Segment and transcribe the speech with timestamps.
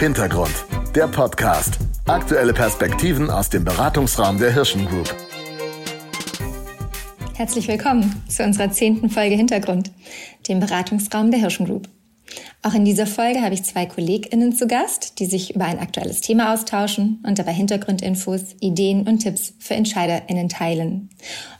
[0.00, 0.64] Hintergrund,
[0.94, 1.76] der Podcast.
[2.06, 5.14] Aktuelle Perspektiven aus dem Beratungsraum der Hirschen Group.
[7.34, 9.90] Herzlich willkommen zu unserer zehnten Folge Hintergrund,
[10.48, 11.86] dem Beratungsraum der Hirschen Group.
[12.62, 16.22] Auch in dieser Folge habe ich zwei KollegInnen zu Gast, die sich über ein aktuelles
[16.22, 21.10] Thema austauschen und dabei Hintergrundinfos, Ideen und Tipps für EntscheiderInnen teilen.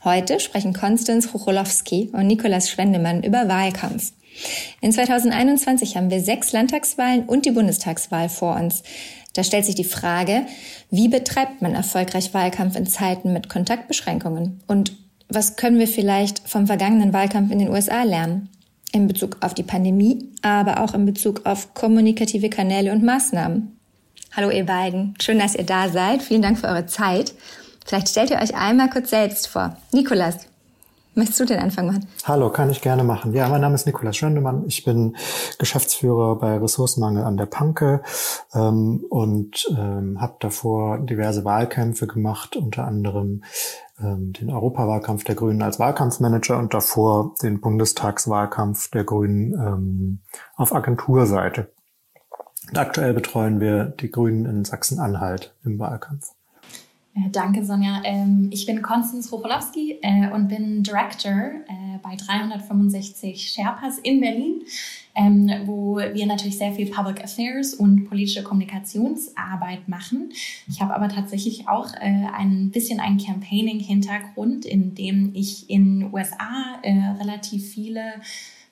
[0.02, 4.12] Heute sprechen Konstanz Rucholowski und Nikolas Schwendemann über Wahlkampf.
[4.80, 8.82] In 2021 haben wir sechs Landtagswahlen und die Bundestagswahl vor uns.
[9.34, 10.46] Da stellt sich die Frage,
[10.90, 14.60] wie betreibt man erfolgreich Wahlkampf in Zeiten mit Kontaktbeschränkungen?
[14.66, 14.96] Und
[15.28, 18.48] was können wir vielleicht vom vergangenen Wahlkampf in den USA lernen?
[18.92, 23.76] In Bezug auf die Pandemie, aber auch in Bezug auf kommunikative Kanäle und Maßnahmen.
[24.32, 26.22] Hallo ihr beiden, schön, dass ihr da seid.
[26.22, 27.34] Vielen Dank für eure Zeit.
[27.86, 29.76] Vielleicht stellt ihr euch einmal kurz selbst vor.
[29.92, 30.49] Nikolas,
[31.20, 32.08] Möchtest du den Anfang machen?
[32.24, 33.34] Hallo, kann ich gerne machen.
[33.34, 34.64] Ja, mein Name ist Nikolaus Schöndemann.
[34.66, 35.18] Ich bin
[35.58, 38.00] Geschäftsführer bei Ressourcenmangel an der Panke
[38.54, 43.44] ähm, und ähm, habe davor diverse Wahlkämpfe gemacht, unter anderem
[44.00, 50.20] ähm, den Europawahlkampf der Grünen als Wahlkampfmanager und davor den Bundestagswahlkampf der Grünen ähm,
[50.56, 51.70] auf Agenturseite.
[52.66, 56.30] Und aktuell betreuen wir die Grünen in Sachsen-Anhalt im Wahlkampf.
[57.14, 58.02] Äh, danke, Sonja.
[58.04, 64.62] Ähm, ich bin Konstanz Rocholowski äh, und bin Director äh, bei 365 Sherpas in Berlin,
[65.16, 70.30] ähm, wo wir natürlich sehr viel Public Affairs und politische Kommunikationsarbeit machen.
[70.68, 77.68] Ich habe aber tatsächlich auch ein bisschen einen Campaigning-Hintergrund, in dem ich in USA relativ
[77.70, 78.14] viele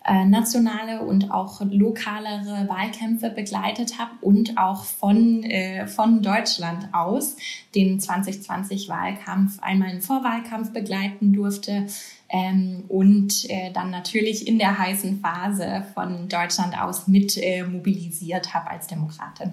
[0.08, 7.36] äh, nationale und auch lokalere Wahlkämpfe begleitet habe und auch von, äh, von Deutschland aus
[7.74, 11.86] den 2020-Wahlkampf einmal einen Vorwahlkampf begleiten durfte
[12.30, 18.54] ähm, und äh, dann natürlich in der heißen Phase von Deutschland aus mit äh, mobilisiert
[18.54, 19.52] habe als Demokratin.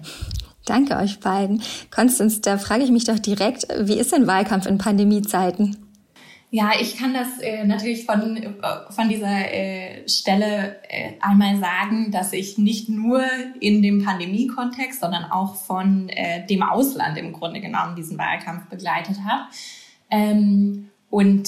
[0.64, 1.62] Danke euch beiden.
[1.90, 5.85] Konstanz, da frage ich mich doch direkt, wie ist denn Wahlkampf in Pandemiezeiten?
[6.56, 8.50] Ja, ich kann das äh, natürlich von, äh,
[8.88, 13.20] von dieser äh, Stelle äh, einmal sagen, dass ich nicht nur
[13.60, 19.18] in dem Pandemie-Kontext, sondern auch von äh, dem Ausland im Grunde genommen diesen Wahlkampf begleitet
[19.22, 19.42] habe.
[20.10, 21.46] Ähm, und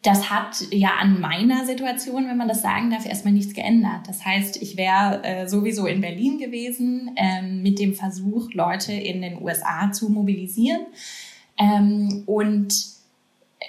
[0.00, 4.08] das hat ja an meiner Situation, wenn man das sagen darf, erstmal nichts geändert.
[4.08, 9.20] Das heißt, ich wäre äh, sowieso in Berlin gewesen ähm, mit dem Versuch, Leute in
[9.20, 10.86] den USA zu mobilisieren.
[11.58, 12.93] Ähm, und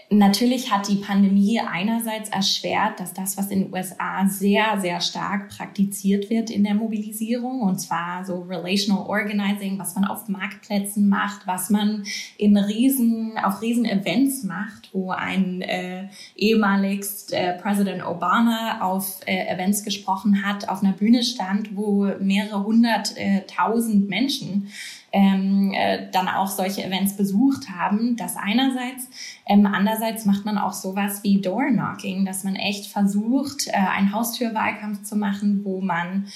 [0.10, 5.50] Natürlich hat die Pandemie einerseits erschwert, dass das, was in den USA sehr, sehr stark
[5.50, 11.48] praktiziert wird in der Mobilisierung, und zwar so Relational Organizing, was man auf Marktplätzen macht,
[11.48, 12.04] was man
[12.38, 19.48] in riesen, auf riesen Events macht, wo ein äh, ehemaligst äh, Präsident Obama auf äh,
[19.48, 24.70] Events gesprochen hat, auf einer Bühne stand, wo mehrere hunderttausend Menschen
[25.16, 28.18] ähm, äh, dann auch solche Events besucht haben.
[28.18, 29.10] Das einerseits.
[29.48, 35.04] Ähm, andererseits macht man auch sowas wie Door-Knocking, dass man echt versucht, äh, einen Haustürwahlkampf
[35.04, 36.28] zu machen, wo man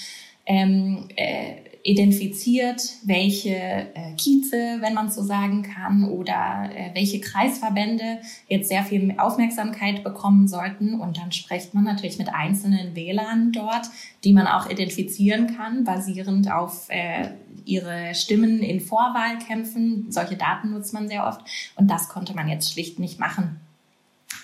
[0.46, 8.18] ähm, äh, identifiziert, welche äh, Kieze, wenn man so sagen kann, oder äh, welche Kreisverbände
[8.48, 11.00] jetzt sehr viel Aufmerksamkeit bekommen sollten.
[11.00, 13.86] Und dann spricht man natürlich mit einzelnen Wählern dort,
[14.24, 17.30] die man auch identifizieren kann, basierend auf äh,
[17.64, 20.06] ihre Stimmen in Vorwahlkämpfen.
[20.10, 21.40] Solche Daten nutzt man sehr oft.
[21.76, 23.60] Und das konnte man jetzt schlicht nicht machen.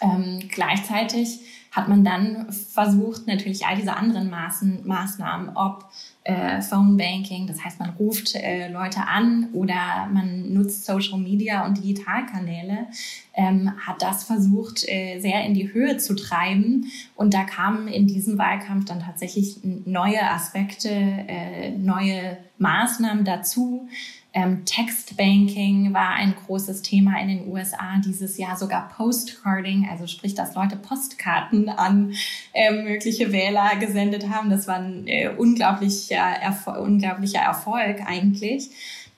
[0.01, 5.91] Ähm, gleichzeitig hat man dann versucht, natürlich all diese anderen Maßen, Maßnahmen, ob
[6.27, 11.65] äh, Phone Banking, das heißt, man ruft äh, Leute an oder man nutzt Social Media
[11.65, 12.89] und Digitalkanäle,
[13.35, 16.91] ähm, hat das versucht, äh, sehr in die Höhe zu treiben.
[17.15, 23.89] Und da kamen in diesem Wahlkampf dann tatsächlich neue Aspekte, äh, neue Maßnahmen dazu,
[24.37, 30.35] ähm, Textbanking war ein großes Thema in den USA dieses Jahr, sogar Postcarding, also sprich,
[30.35, 32.13] dass Leute Postkarten an
[32.53, 34.51] äh, mögliche Wähler gesendet haben.
[34.51, 38.69] Das war ein äh, unglaublicher, Erfol unglaublicher Erfolg eigentlich.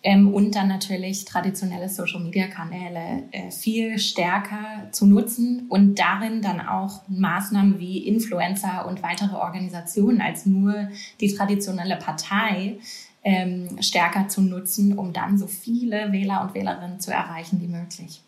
[0.04, 7.02] Ähm, und dann natürlich traditionelle Social-Media-Kanäle äh, viel stärker zu nutzen und darin dann auch
[7.08, 10.90] Maßnahmen wie Influencer und weitere Organisationen als nur
[11.20, 12.78] die traditionelle Partei
[13.24, 18.22] ähm, stärker zu nutzen, um dann so viele Wähler und Wählerinnen zu erreichen wie möglich.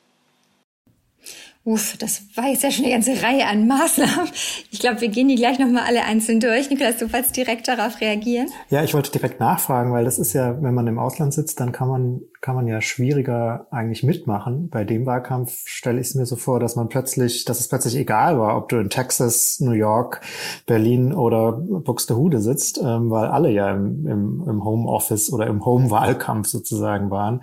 [1.64, 4.30] Uff, das war jetzt ja schon eine ganze Reihe an Maßnahmen.
[4.70, 6.70] Ich glaube, wir gehen die gleich nochmal alle einzeln durch.
[6.70, 8.48] Nikolas, du wolltest direkt darauf reagieren?
[8.70, 11.72] Ja, ich wollte direkt nachfragen, weil das ist ja, wenn man im Ausland sitzt, dann
[11.72, 14.70] kann man kann man ja schwieriger eigentlich mitmachen.
[14.70, 17.96] Bei dem Wahlkampf stelle ich es mir so vor, dass man plötzlich, dass es plötzlich
[17.96, 20.22] egal war, ob du in Texas, New York,
[20.66, 26.48] Berlin oder Buxtehude sitzt, ähm, weil alle ja im, im, im Homeoffice oder im Home-Wahlkampf
[26.48, 27.42] sozusagen waren.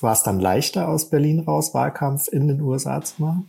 [0.00, 3.48] War es dann leichter aus Berlin raus, Wahlkampf in den USA zu machen?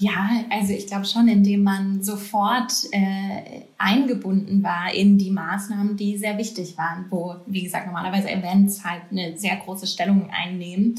[0.00, 6.16] Ja, also ich glaube schon, indem man sofort äh, eingebunden war in die Maßnahmen, die
[6.16, 10.94] sehr wichtig waren, wo, wie gesagt, normalerweise Events halt eine sehr große Stellung einnehmen,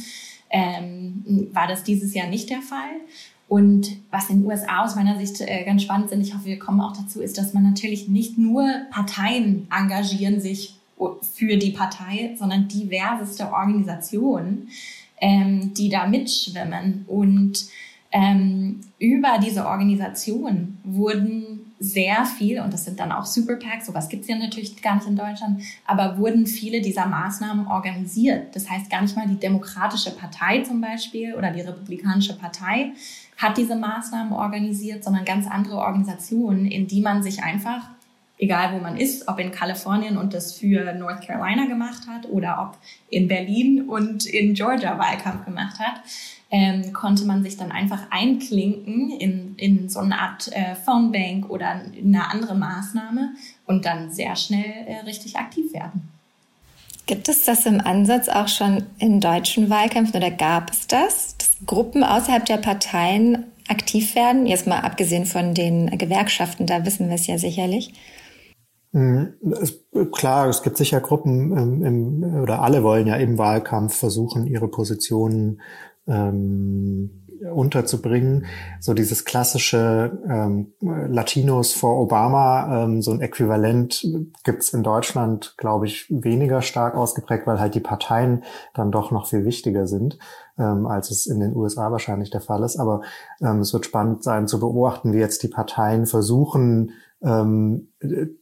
[0.49, 2.91] ähm, war das dieses Jahr nicht der Fall.
[3.47, 6.59] Und was in den USA aus meiner Sicht äh, ganz spannend sind, ich hoffe, wir
[6.59, 10.75] kommen auch dazu, ist, dass man natürlich nicht nur Parteien engagieren sich
[11.21, 14.67] für die Partei, sondern diverseste Organisationen,
[15.21, 17.69] ähm, die da mitschwimmen und
[18.11, 24.09] ähm, über diese Organisation wurden sehr viel, und das sind dann auch Super PACs, sowas
[24.09, 28.53] gibt's ja natürlich gar nicht in Deutschland, aber wurden viele dieser Maßnahmen organisiert.
[28.55, 32.91] Das heißt, gar nicht mal die Demokratische Partei zum Beispiel oder die Republikanische Partei
[33.37, 37.89] hat diese Maßnahmen organisiert, sondern ganz andere Organisationen, in die man sich einfach,
[38.37, 42.61] egal wo man ist, ob in Kalifornien und das für North Carolina gemacht hat oder
[42.61, 42.77] ob
[43.09, 46.01] in Berlin und in Georgia Wahlkampf gemacht hat,
[46.51, 51.67] ähm, konnte man sich dann einfach einklinken in, in so eine Art äh, Phonebank oder
[51.69, 53.33] eine andere Maßnahme
[53.65, 56.09] und dann sehr schnell äh, richtig aktiv werden.
[57.05, 61.51] Gibt es das im Ansatz auch schon in deutschen Wahlkämpfen oder gab es das, dass
[61.65, 64.45] Gruppen außerhalb der Parteien aktiv werden?
[64.45, 67.93] Jetzt mal abgesehen von den Gewerkschaften, da wissen wir es ja sicherlich.
[68.91, 69.33] Mhm.
[69.61, 74.47] Es, klar, es gibt sicher Gruppen im, im, oder alle wollen ja im Wahlkampf versuchen,
[74.47, 75.61] ihre Positionen
[76.09, 77.11] ähm,
[77.53, 78.45] unterzubringen.
[78.79, 84.05] So dieses klassische ähm, Latinos vor Obama, ähm, so ein Äquivalent
[84.43, 89.27] gibt's in Deutschland, glaube ich, weniger stark ausgeprägt, weil halt die Parteien dann doch noch
[89.27, 90.17] viel wichtiger sind,
[90.59, 92.77] ähm, als es in den USA wahrscheinlich der Fall ist.
[92.77, 93.01] Aber
[93.41, 96.91] ähm, es wird spannend sein zu beobachten, wie jetzt die Parteien versuchen,
[97.21, 97.89] ähm,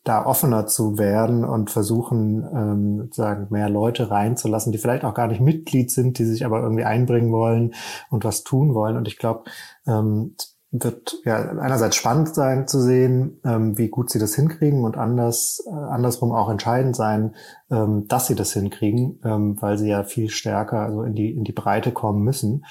[0.04, 5.28] da offener zu werden und versuchen, ähm, sozusagen mehr Leute reinzulassen, die vielleicht auch gar
[5.28, 7.74] nicht Mitglied sind, die sich aber irgendwie einbringen wollen
[8.10, 8.98] und was tun wollen.
[8.98, 9.46] Und ich glaube,
[9.88, 10.36] ähm,
[10.72, 15.64] wird ja einerseits spannend sein zu sehen, ähm, wie gut sie das hinkriegen und anders
[15.66, 17.36] äh, andersrum auch entscheidend sein,
[17.72, 21.46] ähm, dass sie das hinkriegen, ähm, weil sie ja viel stärker also in die in
[21.46, 22.66] die Breite kommen müssen.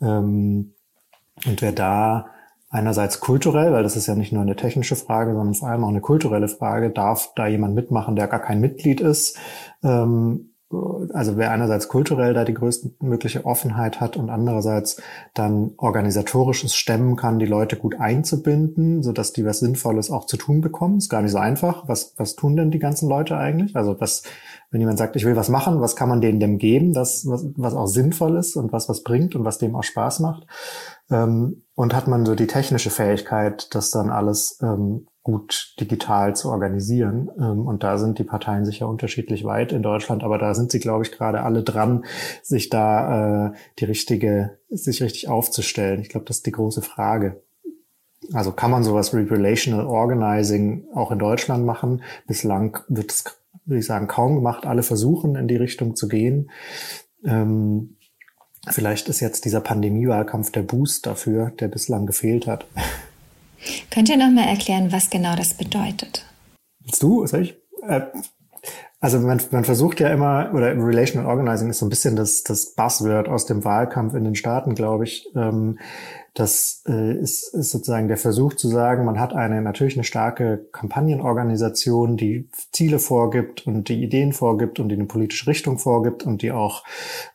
[0.00, 0.74] Ähm,
[1.46, 2.26] und wer da
[2.68, 5.88] einerseits kulturell, weil das ist ja nicht nur eine technische Frage, sondern vor allem auch
[5.88, 9.36] eine kulturelle Frage, darf da jemand mitmachen, der gar kein Mitglied ist?
[9.82, 15.02] Ähm, also wer einerseits kulturell da die größtmögliche Offenheit hat und andererseits
[15.34, 20.36] dann organisatorisches stemmen kann, die Leute gut einzubinden, so dass die was Sinnvolles auch zu
[20.36, 21.88] tun bekommen, ist gar nicht so einfach.
[21.88, 23.74] Was, was tun denn die ganzen Leute eigentlich?
[23.74, 24.22] Also was,
[24.70, 27.46] wenn jemand sagt, ich will was machen, was kann man denen dem geben, das, was,
[27.56, 30.46] was auch sinnvoll ist und was was bringt und was dem auch Spaß macht?
[31.10, 36.48] Ähm, und hat man so die technische Fähigkeit, das dann alles ähm, gut digital zu
[36.48, 37.30] organisieren.
[37.38, 40.80] Ähm, und da sind die Parteien sicher unterschiedlich weit in Deutschland, aber da sind sie,
[40.80, 42.04] glaube ich, gerade alle dran,
[42.42, 46.00] sich da äh, die richtige, sich richtig aufzustellen.
[46.00, 47.42] Ich glaube, das ist die große Frage.
[48.32, 52.02] Also kann man sowas wie Relational Organizing auch in Deutschland machen?
[52.26, 53.24] Bislang wird es,
[53.64, 54.66] würde ich sagen, kaum gemacht.
[54.66, 56.50] Alle versuchen, in die Richtung zu gehen.
[57.24, 57.96] Ähm,
[58.68, 62.66] Vielleicht ist jetzt dieser Pandemiewahlkampf der Boost dafür, der bislang gefehlt hat.
[63.90, 66.24] Könnt ihr noch mal erklären, was genau das bedeutet?
[66.80, 67.26] Willst du?
[67.26, 67.56] Soll ich?
[67.86, 68.02] Äh,
[69.00, 72.74] also man, man versucht ja immer, oder Relational Organizing ist so ein bisschen das, das
[72.74, 75.26] Buzzword aus dem Wahlkampf in den Staaten, glaube ich.
[75.34, 75.78] Ähm,
[76.34, 80.66] das äh, ist, ist sozusagen der Versuch zu sagen, man hat eine natürlich eine starke
[80.72, 86.42] Kampagnenorganisation, die Ziele vorgibt und die Ideen vorgibt und die eine politische Richtung vorgibt und
[86.42, 86.84] die auch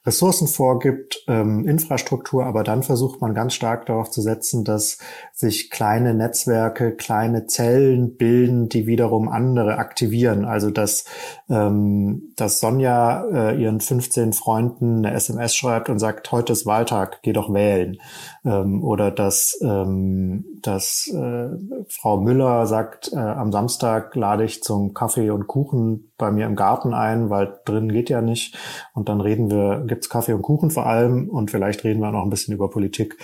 [0.05, 4.97] Ressourcen vorgibt, ähm, Infrastruktur, aber dann versucht man ganz stark darauf zu setzen, dass
[5.33, 10.45] sich kleine Netzwerke, kleine Zellen bilden, die wiederum andere aktivieren.
[10.45, 11.03] Also dass,
[11.49, 17.19] ähm, dass Sonja äh, ihren 15 Freunden eine SMS schreibt und sagt, heute ist Wahltag,
[17.23, 17.97] geh doch wählen
[18.45, 21.49] ähm, oder dass, ähm, dass äh,
[21.89, 26.55] Frau Müller sagt, äh, am Samstag lade ich zum Kaffee und Kuchen bei mir im
[26.55, 28.57] Garten ein, weil drin geht ja nicht.
[28.93, 32.13] Und dann reden wir, gibt's Kaffee und Kuchen vor allem und vielleicht reden wir auch
[32.13, 33.17] noch ein bisschen über Politik,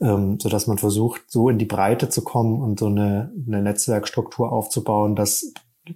[0.00, 3.62] ähm, so dass man versucht, so in die Breite zu kommen und so eine, eine
[3.62, 5.52] Netzwerkstruktur aufzubauen, dass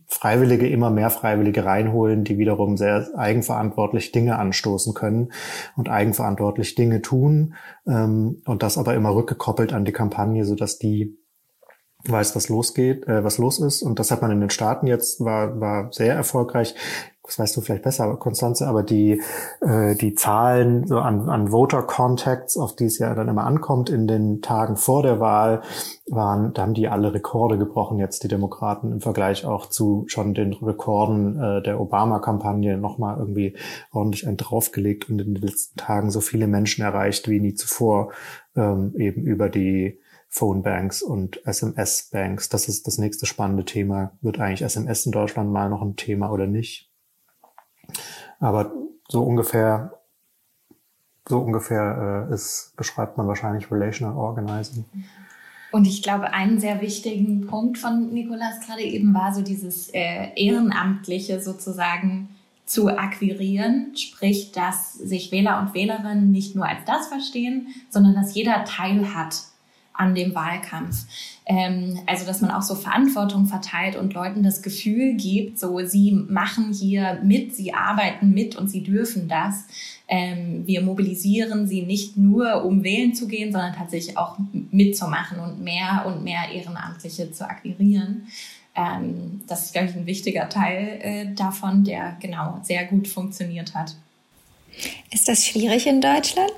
[0.07, 5.33] Freiwillige immer mehr Freiwillige reinholen, die wiederum sehr eigenverantwortlich Dinge anstoßen können
[5.77, 7.55] und eigenverantwortlich Dinge tun
[7.87, 11.19] ähm, und das aber immer rückgekoppelt an die Kampagne, so dass die
[12.05, 13.83] weiß, was losgeht, äh, was los ist.
[13.83, 16.75] Und das hat man in den Staaten jetzt, war, war sehr erfolgreich.
[17.25, 19.23] Das weißt du vielleicht besser, Konstanze, aber die,
[19.61, 23.91] äh, die Zahlen so an, an Voter Contacts, auf die es ja dann immer ankommt
[23.91, 25.62] in den Tagen vor der Wahl,
[26.09, 30.35] waren, da haben die alle Rekorde gebrochen, jetzt die Demokraten im Vergleich auch zu schon
[30.35, 33.57] den Rekorden äh, der Obama-Kampagne nochmal irgendwie
[33.93, 38.12] ordentlich einen draufgelegt und in den letzten Tagen so viele Menschen erreicht wie nie zuvor,
[38.57, 42.49] ähm, eben über die Phonebanks und SMS-Banks.
[42.49, 44.12] Das ist das nächste spannende Thema.
[44.23, 46.92] Wird eigentlich SMS in Deutschland mal noch ein Thema oder nicht?
[48.41, 48.73] Aber
[49.09, 49.99] so ungefähr,
[51.29, 54.85] so ungefähr äh, ist, beschreibt man wahrscheinlich Relational Organizing.
[55.71, 60.29] Und ich glaube, einen sehr wichtigen Punkt von Nikolas gerade eben war so dieses äh,
[60.37, 62.29] Ehrenamtliche sozusagen
[62.67, 68.35] zu akquirieren, sprich, dass sich Wähler und Wählerinnen nicht nur als das verstehen, sondern dass
[68.35, 69.43] jeder Teil hat
[69.95, 71.05] an dem Wahlkampf.
[71.47, 76.13] Ähm, also, dass man auch so Verantwortung verteilt und Leuten das Gefühl gibt, so, sie
[76.13, 79.65] machen hier mit, sie arbeiten mit und sie dürfen das.
[80.09, 84.37] Ähm, wir mobilisieren sie nicht nur, um wählen zu gehen, sondern tatsächlich auch
[84.71, 88.29] mitzumachen und mehr und mehr Ehrenamtliche zu akquirieren.
[88.75, 93.75] Ähm, das ist, glaube ich, ein wichtiger Teil äh, davon, der genau sehr gut funktioniert
[93.75, 93.97] hat.
[95.11, 96.53] Ist das schwierig in Deutschland?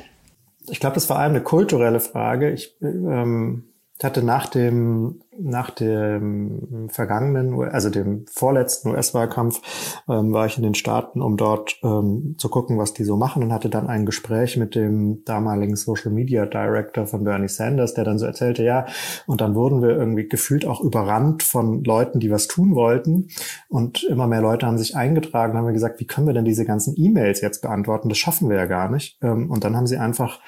[0.69, 2.51] Ich glaube, das war eine kulturelle Frage.
[2.53, 9.61] Ich ähm, hatte nach dem nach dem vergangenen, also dem vorletzten US-Wahlkampf,
[10.09, 13.43] ähm, war ich in den Staaten, um dort ähm, zu gucken, was die so machen
[13.43, 18.05] und hatte dann ein Gespräch mit dem damaligen Social Media Director von Bernie Sanders, der
[18.05, 18.87] dann so erzählte, ja,
[19.27, 23.29] und dann wurden wir irgendwie gefühlt auch überrannt von Leuten, die was tun wollten
[23.69, 26.65] und immer mehr Leute haben sich eingetragen, haben wir gesagt, wie können wir denn diese
[26.65, 28.09] ganzen E-Mails jetzt beantworten?
[28.09, 29.19] Das schaffen wir ja gar nicht.
[29.23, 30.41] Ähm, und dann haben sie einfach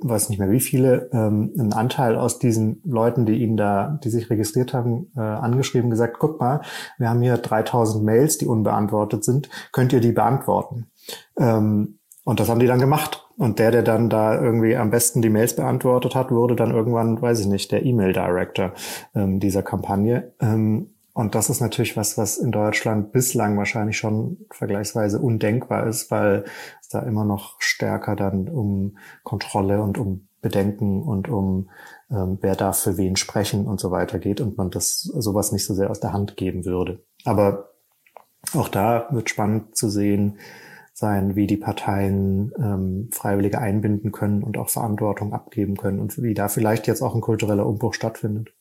[0.00, 4.10] weiß nicht mehr wie viele, ähm, einen Anteil aus diesen Leuten, die ihn da, die
[4.10, 6.62] sich registriert haben, äh, angeschrieben, gesagt, guck mal,
[6.98, 10.86] wir haben hier 3000 Mails, die unbeantwortet sind, könnt ihr die beantworten?
[11.38, 13.20] Ähm, und das haben die dann gemacht.
[13.36, 17.20] Und der, der dann da irgendwie am besten die Mails beantwortet hat, wurde dann irgendwann,
[17.20, 18.72] weiß ich nicht, der E-Mail-Director
[19.14, 20.32] ähm, dieser Kampagne.
[20.40, 26.10] Ähm, und das ist natürlich was, was in Deutschland bislang wahrscheinlich schon vergleichsweise undenkbar ist,
[26.10, 26.44] weil
[26.80, 31.70] es da immer noch stärker dann um Kontrolle und um Bedenken und um
[32.10, 35.64] ähm, wer darf für wen sprechen und so weiter geht und man das sowas nicht
[35.64, 37.04] so sehr aus der Hand geben würde.
[37.24, 37.70] Aber
[38.52, 40.38] auch da wird spannend zu sehen
[40.94, 46.34] sein, wie die Parteien ähm, Freiwillige einbinden können und auch Verantwortung abgeben können und wie
[46.34, 48.53] da vielleicht jetzt auch ein kultureller Umbruch stattfindet.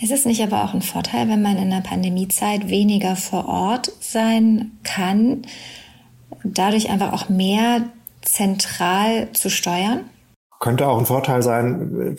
[0.00, 3.92] Ist es nicht aber auch ein Vorteil, wenn man in der Pandemiezeit weniger vor Ort
[4.00, 5.42] sein kann,
[6.42, 7.82] dadurch einfach auch mehr
[8.22, 10.00] zentral zu steuern?
[10.60, 12.16] Könnte auch ein Vorteil sein,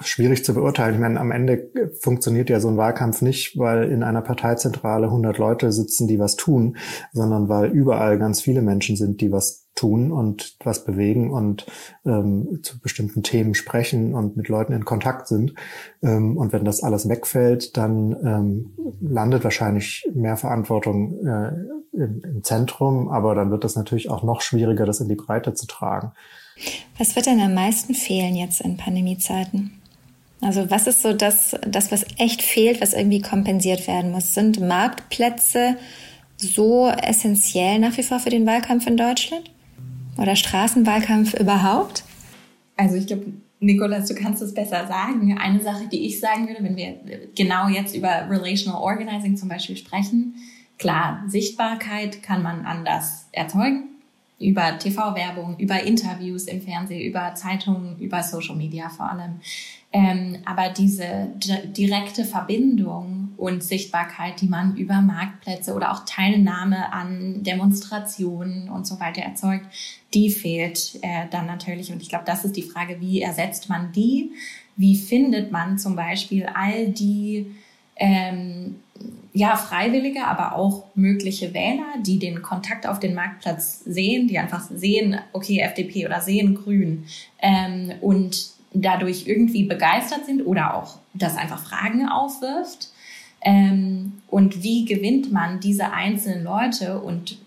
[0.00, 0.94] schwierig zu beurteilen.
[0.94, 1.70] Ich meine, am Ende
[2.00, 6.36] funktioniert ja so ein Wahlkampf nicht, weil in einer Parteizentrale 100 Leute sitzen, die was
[6.36, 6.76] tun,
[7.12, 11.66] sondern weil überall ganz viele Menschen sind, die was tun und was bewegen und
[12.06, 15.54] ähm, zu bestimmten Themen sprechen und mit Leuten in Kontakt sind.
[16.02, 21.48] Ähm, und wenn das alles wegfällt, dann ähm, landet wahrscheinlich mehr Verantwortung äh,
[21.92, 25.54] im, im Zentrum, aber dann wird es natürlich auch noch schwieriger, das in die Breite
[25.54, 26.12] zu tragen.
[26.98, 29.72] Was wird denn am meisten fehlen jetzt in Pandemiezeiten?
[30.44, 34.34] Also was ist so das, das, was echt fehlt, was irgendwie kompensiert werden muss?
[34.34, 35.76] Sind Marktplätze
[36.36, 39.50] so essentiell nach wie vor für den Wahlkampf in Deutschland?
[40.18, 42.04] Oder Straßenwahlkampf überhaupt?
[42.76, 45.36] Also ich glaube, Nikolas, du kannst es besser sagen.
[45.38, 46.98] Eine Sache, die ich sagen würde, wenn wir
[47.34, 50.34] genau jetzt über Relational Organizing zum Beispiel sprechen,
[50.78, 53.88] klar, Sichtbarkeit kann man anders erzeugen.
[54.38, 59.40] Über TV-Werbung, über Interviews im Fernsehen, über Zeitungen, über Social Media vor allem.
[59.94, 67.44] Ähm, aber diese direkte Verbindung und Sichtbarkeit, die man über Marktplätze oder auch Teilnahme an
[67.44, 69.66] Demonstrationen und so weiter erzeugt,
[70.12, 71.92] die fehlt äh, dann natürlich.
[71.92, 74.32] Und ich glaube, das ist die Frage, wie ersetzt man die?
[74.76, 77.54] Wie findet man zum Beispiel all die
[77.94, 78.74] ähm,
[79.32, 84.68] ja, Freiwillige, aber auch mögliche Wähler, die den Kontakt auf den Marktplatz sehen, die einfach
[84.70, 87.04] sehen, okay, FDP oder sehen Grün
[87.40, 92.90] ähm, und dadurch irgendwie begeistert sind oder auch das einfach Fragen aufwirft.
[93.40, 97.38] Ähm, und wie gewinnt man diese einzelnen Leute und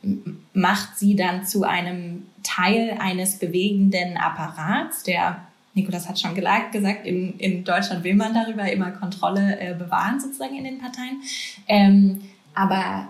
[0.54, 5.42] macht sie dann zu einem Teil eines bewegenden Apparats, der
[5.74, 10.56] Nikolas hat schon gesagt, in, in Deutschland will man darüber immer Kontrolle äh, bewahren, sozusagen
[10.56, 11.22] in den Parteien.
[11.68, 12.22] Ähm,
[12.56, 13.10] aber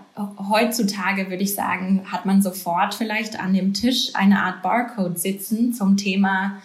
[0.50, 5.72] heutzutage würde ich sagen, hat man sofort vielleicht an dem Tisch eine Art Barcode sitzen
[5.72, 6.60] zum Thema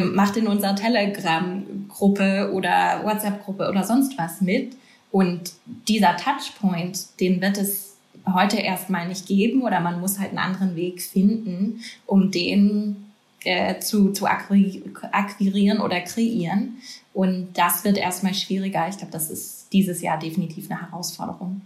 [0.00, 4.76] macht in unserer Telegram-Gruppe oder WhatsApp-Gruppe oder sonst was mit.
[5.10, 5.52] Und
[5.88, 7.96] dieser Touchpoint, den wird es
[8.32, 13.06] heute erstmal nicht geben oder man muss halt einen anderen Weg finden, um den
[13.44, 16.78] äh, zu, zu akquirieren oder kreieren.
[17.14, 18.88] Und das wird erstmal schwieriger.
[18.88, 21.62] Ich glaube, das ist dieses Jahr definitiv eine Herausforderung.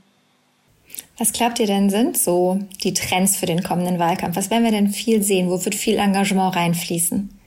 [1.17, 4.37] Was glaubt ihr denn sind so die Trends für den kommenden Wahlkampf?
[4.37, 5.49] Was werden wir denn viel sehen?
[5.49, 7.40] Wo wird viel Engagement reinfließen?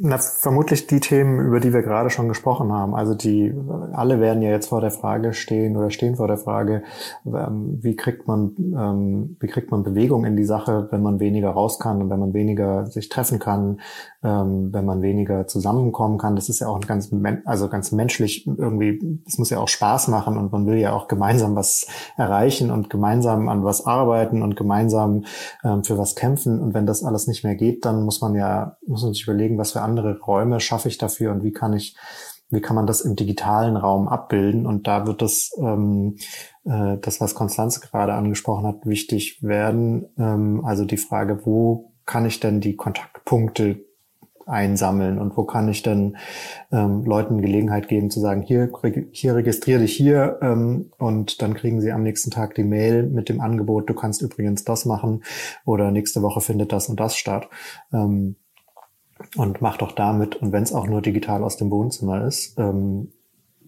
[0.00, 2.94] Na, vermutlich die Themen, über die wir gerade schon gesprochen haben.
[2.94, 3.52] Also die,
[3.92, 6.84] alle werden ja jetzt vor der Frage stehen oder stehen vor der Frage,
[7.26, 11.50] ähm, wie kriegt man, ähm, wie kriegt man Bewegung in die Sache, wenn man weniger
[11.50, 13.80] raus kann und wenn man weniger sich treffen kann,
[14.22, 16.36] ähm, wenn man weniger zusammenkommen kann.
[16.36, 17.12] Das ist ja auch ganz,
[17.44, 21.08] also ganz menschlich irgendwie, es muss ja auch Spaß machen und man will ja auch
[21.08, 25.24] gemeinsam was erreichen und gemeinsam an was arbeiten und gemeinsam
[25.82, 26.60] für was kämpfen.
[26.60, 29.58] Und wenn das alles nicht mehr geht, dann muss man ja, muss man sich überlegen,
[29.58, 31.96] was für andere Räume schaffe ich dafür und wie kann ich
[32.50, 34.66] wie kann man das im digitalen Raum abbilden?
[34.66, 36.16] Und da wird das, ähm,
[36.64, 40.06] äh, das, was Konstanze gerade angesprochen hat, wichtig werden.
[40.18, 43.84] Ähm, also die Frage, wo kann ich denn die Kontaktpunkte
[44.46, 46.16] einsammeln und wo kann ich denn
[46.72, 48.70] ähm, Leuten Gelegenheit geben zu sagen, hier,
[49.12, 53.28] hier registriere dich hier ähm, und dann kriegen sie am nächsten Tag die Mail mit
[53.28, 55.22] dem Angebot, du kannst übrigens das machen
[55.66, 57.50] oder nächste Woche findet das und das statt.
[57.92, 58.36] Ähm,
[59.36, 63.12] und mach doch damit, und wenn es auch nur digital aus dem Wohnzimmer ist, ähm,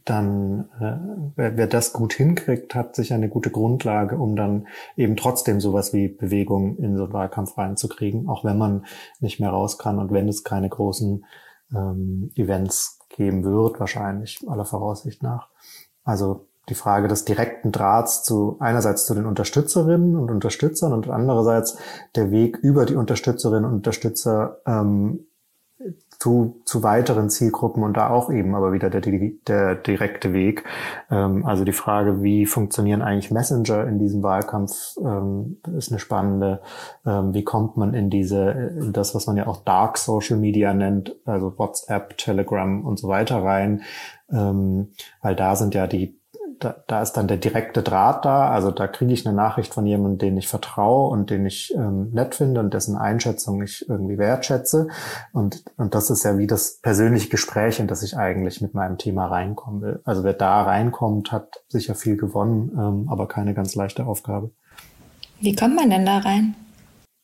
[0.05, 4.67] dann äh, wer, wer das gut hinkriegt, hat sich eine gute Grundlage, um dann
[4.97, 8.87] eben trotzdem sowas wie Bewegung in so einen Wahlkampf reinzukriegen, auch wenn man
[9.21, 11.25] nicht mehr raus kann und wenn es keine großen
[11.75, 15.49] ähm, Events geben wird, wahrscheinlich aller Voraussicht nach.
[16.05, 21.77] Also die Frage des direkten Drahts zu einerseits zu den Unterstützerinnen und Unterstützern und andererseits
[22.15, 25.27] der Weg über die Unterstützerinnen und Unterstützer ähm,
[26.19, 30.65] zu, zu weiteren Zielgruppen und da auch eben aber wieder der, der direkte Weg.
[31.11, 36.61] Ähm, also die Frage, wie funktionieren eigentlich Messenger in diesem Wahlkampf, ähm, ist eine spannende.
[37.07, 40.75] Ähm, wie kommt man in diese, in das, was man ja auch Dark Social Media
[40.75, 43.83] nennt, also WhatsApp, Telegram und so weiter rein,
[44.31, 44.89] ähm,
[45.23, 46.20] weil da sind ja die
[46.61, 48.51] da, da ist dann der direkte Draht da.
[48.51, 52.11] Also da kriege ich eine Nachricht von jemandem, den ich vertraue und den ich ähm,
[52.13, 54.89] nett finde und dessen Einschätzung ich irgendwie wertschätze.
[55.33, 58.99] Und, und das ist ja wie das persönliche Gespräch, in das ich eigentlich mit meinem
[58.99, 60.01] Thema reinkommen will.
[60.05, 64.51] Also wer da reinkommt, hat sicher viel gewonnen, ähm, aber keine ganz leichte Aufgabe.
[65.41, 66.55] Wie kommt man denn da rein?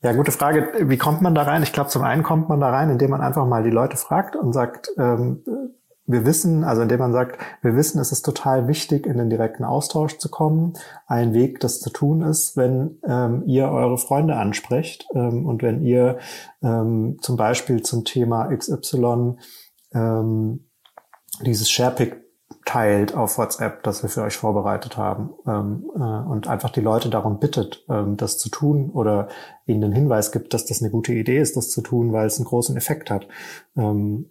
[0.02, 0.68] Ja, gute Frage.
[0.88, 1.62] Wie kommt man da rein?
[1.62, 4.36] Ich glaube, zum einen kommt man da rein, indem man einfach mal die Leute fragt
[4.36, 5.42] und sagt, ähm,
[6.06, 9.64] wir wissen, also indem man sagt, wir wissen, es ist total wichtig, in den direkten
[9.64, 10.74] Austausch zu kommen.
[11.06, 15.82] Ein Weg, das zu tun ist, wenn ähm, ihr eure Freunde ansprecht ähm, und wenn
[15.82, 16.18] ihr
[16.62, 19.36] ähm, zum Beispiel zum Thema XY
[19.92, 20.68] ähm,
[21.42, 22.22] dieses Sharepick
[22.64, 27.10] teilt auf WhatsApp, das wir für euch vorbereitet haben ähm, äh, und einfach die Leute
[27.10, 29.28] darum bittet, ähm, das zu tun oder
[29.66, 32.38] ihnen den Hinweis gibt, dass das eine gute Idee ist, das zu tun, weil es
[32.38, 33.26] einen großen Effekt hat.
[33.76, 34.30] Ähm,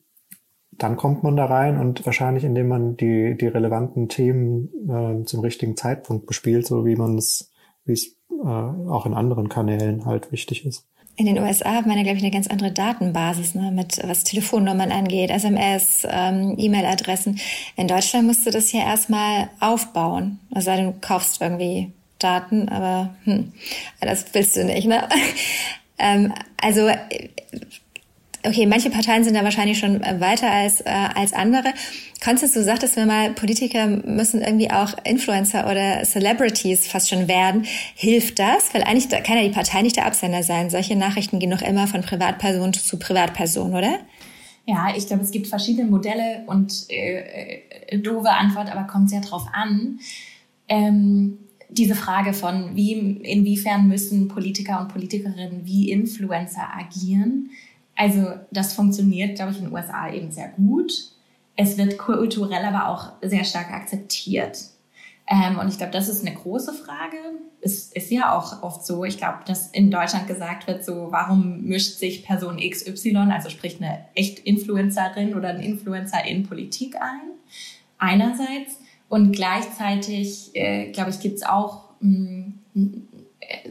[0.77, 5.39] dann kommt man da rein und wahrscheinlich, indem man die, die relevanten Themen äh, zum
[5.39, 7.51] richtigen Zeitpunkt bespielt, so wie man es,
[7.85, 10.87] wie es äh, auch in anderen Kanälen halt wichtig ist.
[11.17, 14.25] In den USA hat man ja, glaube ich, eine ganz andere Datenbasis, ne, mit was
[14.25, 17.39] Telefonnummern angeht, SMS, ähm, E-Mail-Adressen.
[17.77, 20.39] In Deutschland musst du das ja erstmal aufbauen.
[20.53, 23.53] Also du kaufst irgendwie Daten, aber hm,
[24.01, 25.07] das willst du nicht, ne?
[25.97, 26.89] ähm, also
[28.47, 31.73] okay, manche Parteien sind da wahrscheinlich schon äh, weiter als, äh, als andere.
[32.23, 37.65] Konstanz, du sagtest mir mal, Politiker müssen irgendwie auch Influencer oder Celebrities fast schon werden.
[37.95, 38.73] Hilft das?
[38.73, 40.69] Weil eigentlich kann ja die Partei nicht der Absender sein.
[40.69, 43.99] Solche Nachrichten gehen noch immer von Privatperson zu Privatperson, oder?
[44.65, 49.21] Ja, ich glaube, es gibt verschiedene Modelle und äh, äh, doofe Antwort, aber kommt sehr
[49.21, 49.99] drauf an.
[50.67, 51.37] Ähm,
[51.69, 57.51] diese Frage von wie, inwiefern müssen Politiker und Politikerinnen wie Influencer agieren,
[57.95, 60.91] also das funktioniert, glaube ich, in den USA eben sehr gut.
[61.55, 64.57] Es wird kulturell aber auch sehr stark akzeptiert.
[65.27, 67.17] Ähm, und ich glaube, das ist eine große Frage.
[67.61, 71.63] Es ist ja auch oft so, ich glaube, dass in Deutschland gesagt wird, so, warum
[71.63, 77.31] mischt sich Person XY, also sprich eine echt Influencerin oder ein Influencer in Politik ein?
[77.97, 78.79] Einerseits.
[79.09, 83.07] Und gleichzeitig, äh, glaube ich, gibt es auch, mh, mm,
[83.39, 83.69] äh,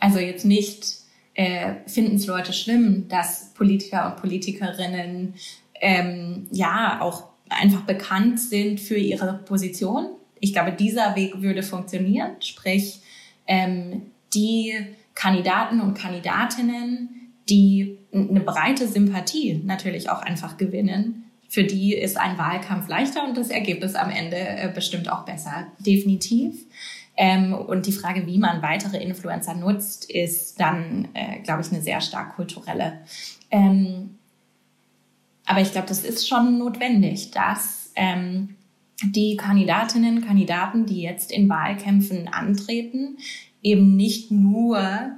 [0.00, 1.03] also jetzt nicht
[1.34, 5.34] äh, finden es Leute schlimm, dass Politiker und Politikerinnen
[5.80, 10.08] ähm, ja auch einfach bekannt sind für ihre Position.
[10.40, 13.00] Ich glaube, dieser Weg würde funktionieren, sprich
[13.46, 14.02] ähm,
[14.34, 14.74] die
[15.14, 22.36] Kandidaten und Kandidatinnen, die eine breite Sympathie natürlich auch einfach gewinnen, für die ist ein
[22.36, 26.66] Wahlkampf leichter und das Ergebnis am Ende äh, bestimmt auch besser, definitiv.
[27.16, 31.80] Ähm, und die Frage, wie man weitere Influencer nutzt, ist dann, äh, glaube ich, eine
[31.80, 33.00] sehr stark kulturelle.
[33.50, 34.18] Ähm,
[35.46, 38.56] aber ich glaube, das ist schon notwendig, dass ähm,
[39.02, 43.18] die Kandidatinnen, Kandidaten, die jetzt in Wahlkämpfen antreten,
[43.62, 45.12] eben nicht nur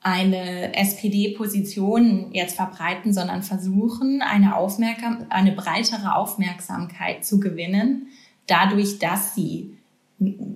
[0.00, 8.08] eine SPD-Position jetzt verbreiten, sondern versuchen, eine, Aufmerksam eine breitere Aufmerksamkeit zu gewinnen,
[8.46, 9.78] dadurch, dass sie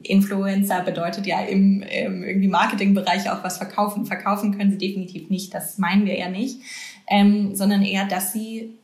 [0.02, 4.06] Influencer bedeutet ja im, im irgendwie Marketingbereich auch was verkaufen.
[4.06, 6.60] Verkaufen können sie definitiv nicht, das meinen wir ja nicht,
[7.08, 8.74] ähm, sondern eher, dass sie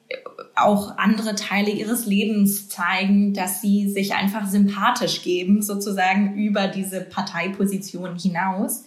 [0.54, 7.00] auch andere Teile ihres Lebens zeigen, dass sie sich einfach sympathisch geben, sozusagen über diese
[7.00, 8.84] Parteiposition hinaus.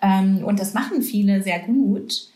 [0.00, 2.28] Ähm, und das machen viele sehr gut.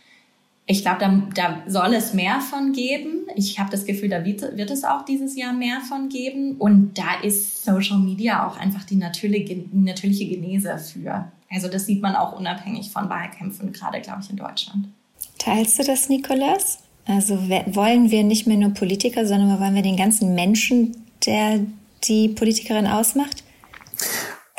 [0.71, 3.27] Ich glaube, da, da soll es mehr von geben.
[3.35, 6.57] Ich habe das Gefühl, da wird, wird, es auch dieses Jahr mehr von geben.
[6.59, 11.33] Und da ist Social Media auch einfach die natürliche, natürliche Genese für.
[11.51, 14.89] Also das sieht man auch unabhängig von Wahlkämpfen, gerade, glaube ich, in Deutschland.
[15.39, 16.81] Teilst du das, Nikolas?
[17.07, 21.61] Also wollen wir nicht mehr nur Politiker, sondern wollen wir den ganzen Menschen, der
[22.05, 23.43] die Politikerin ausmacht?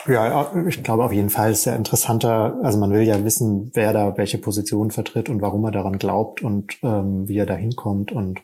[0.07, 2.57] Ja, ich glaube auf jeden Fall ist ja interessanter.
[2.63, 6.41] Also man will ja wissen, wer da welche Position vertritt und warum er daran glaubt
[6.41, 8.41] und ähm, wie er da hinkommt und,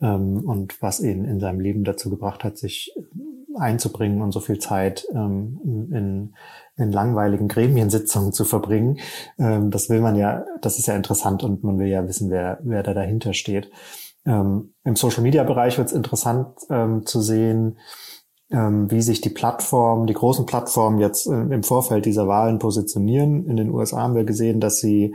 [0.00, 2.94] ähm, und was ihn in seinem Leben dazu gebracht hat, sich
[3.58, 5.60] einzubringen und so viel Zeit ähm,
[5.92, 6.34] in,
[6.76, 8.98] in langweiligen Gremiensitzungen zu verbringen.
[9.38, 12.58] Ähm, das will man ja, das ist ja interessant und man will ja wissen, wer,
[12.62, 13.70] wer da dahinter steht.
[14.24, 17.78] Ähm, Im Social-Media-Bereich wird es interessant ähm, zu sehen,
[18.52, 23.46] wie sich die Plattformen, die großen Plattformen jetzt äh, im Vorfeld dieser Wahlen positionieren.
[23.46, 25.14] In den USA haben wir gesehen, dass sie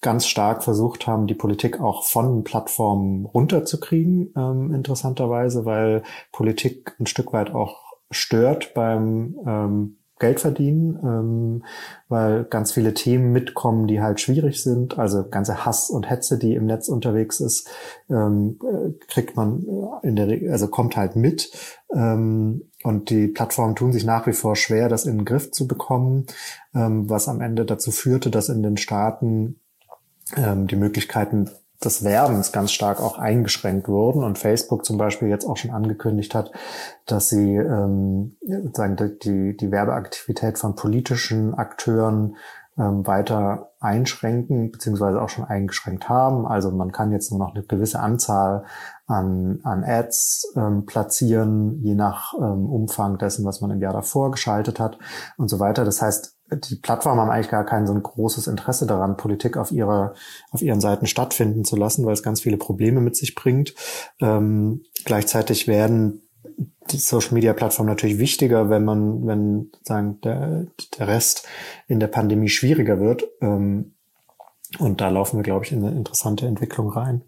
[0.00, 7.06] ganz stark versucht haben, die Politik auch von Plattformen runterzukriegen, ähm, interessanterweise, weil Politik ein
[7.06, 7.76] Stück weit auch
[8.10, 11.64] stört beim ähm, Geld verdienen, ähm,
[12.08, 14.98] weil ganz viele Themen mitkommen, die halt schwierig sind.
[14.98, 17.68] Also ganze Hass und Hetze, die im Netz unterwegs ist,
[18.10, 21.50] ähm, äh, kriegt man äh, in der Regel, also kommt halt mit.
[21.94, 25.66] Ähm, und die Plattformen tun sich nach wie vor schwer, das in den Griff zu
[25.66, 26.26] bekommen,
[26.74, 29.60] ähm, was am Ende dazu führte, dass in den Staaten
[30.36, 31.50] ähm, die Möglichkeiten
[31.82, 36.34] des Werbens ganz stark auch eingeschränkt wurden und Facebook zum Beispiel jetzt auch schon angekündigt
[36.34, 36.50] hat,
[37.06, 42.36] dass sie ähm, sozusagen die, die Werbeaktivität von politischen Akteuren
[42.76, 46.46] ähm, weiter einschränken, beziehungsweise auch schon eingeschränkt haben.
[46.46, 48.64] Also man kann jetzt nur noch eine gewisse Anzahl
[49.08, 54.30] an, an Ads ähm, platzieren, je nach ähm, Umfang dessen, was man im Jahr davor
[54.30, 54.98] geschaltet hat
[55.38, 55.84] und so weiter.
[55.84, 59.72] Das heißt, die Plattformen haben eigentlich gar kein so ein großes Interesse daran, Politik auf
[59.72, 60.14] ihrer,
[60.50, 63.74] auf ihren Seiten stattfinden zu lassen, weil es ganz viele Probleme mit sich bringt.
[64.20, 66.22] Ähm, gleichzeitig werden
[66.90, 70.66] die Social Media Plattformen natürlich wichtiger, wenn man, wenn sagen der,
[70.98, 71.46] der Rest
[71.86, 73.24] in der Pandemie schwieriger wird.
[73.40, 73.94] Ähm,
[74.78, 77.22] und da laufen wir, glaube ich, in eine interessante Entwicklung rein.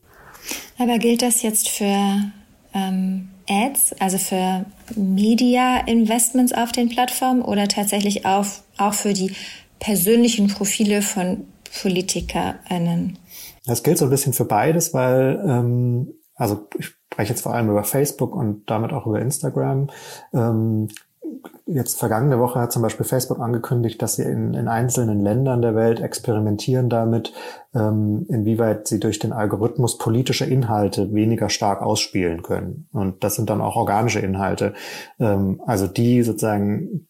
[0.79, 2.31] Aber gilt das jetzt für
[2.75, 8.47] ähm, Ads, also für Media-Investments auf den Plattformen oder tatsächlich auch,
[8.79, 9.33] auch für die
[9.79, 11.45] persönlichen Profile von
[11.83, 13.19] PolitikerInnen?
[13.67, 17.71] Das gilt so ein bisschen für beides, weil, ähm, also ich spreche jetzt vor allem
[17.71, 19.91] über Facebook und damit auch über Instagram.
[20.33, 20.89] Ähm,
[21.67, 25.75] jetzt vergangene Woche hat zum Beispiel Facebook angekündigt, dass sie in, in einzelnen Ländern der
[25.75, 27.33] Welt experimentieren damit,
[27.75, 32.89] ähm, inwieweit sie durch den Algorithmus politische Inhalte weniger stark ausspielen können.
[32.93, 34.75] Und das sind dann auch organische Inhalte.
[35.19, 37.07] Ähm, also die sozusagen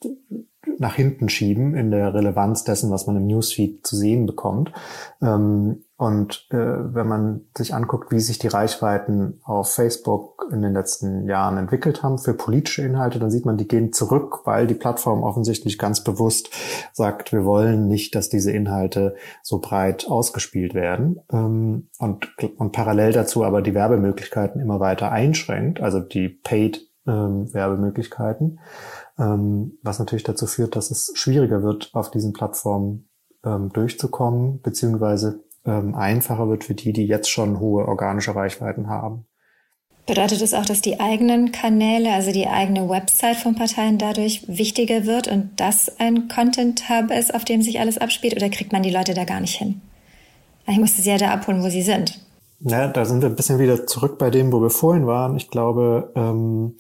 [0.78, 4.72] nach hinten schieben in der Relevanz dessen, was man im Newsfeed zu sehen bekommt.
[5.20, 10.72] Ähm, und äh, wenn man sich anguckt, wie sich die Reichweiten auf Facebook in den
[10.72, 14.72] letzten Jahren entwickelt haben für politische Inhalte, dann sieht man, die gehen zurück, weil die
[14.72, 16.48] Plattform offensichtlich ganz bewusst
[16.94, 21.20] sagt, wir wollen nicht, dass diese Inhalte so breit ausgespielt werden.
[21.30, 28.58] Ähm, und, und parallel dazu aber die Werbemöglichkeiten immer weiter einschränkt, also die Paid-Werbemöglichkeiten.
[29.18, 33.10] Ähm, ähm, was natürlich dazu führt, dass es schwieriger wird, auf diesen Plattformen
[33.44, 39.26] ähm, durchzukommen, beziehungsweise ähm, einfacher wird für die, die jetzt schon hohe organische Reichweiten haben.
[40.06, 45.06] Bedeutet das auch, dass die eigenen Kanäle, also die eigene Website von Parteien dadurch wichtiger
[45.06, 48.90] wird und das ein Content-Hub ist, auf dem sich alles abspielt, oder kriegt man die
[48.90, 49.80] Leute da gar nicht hin?
[50.66, 52.20] Ich muss sie ja da abholen, wo sie sind.
[52.60, 55.36] Ja, da sind wir ein bisschen wieder zurück bei dem, wo wir vorhin waren.
[55.36, 56.76] Ich glaube, ähm,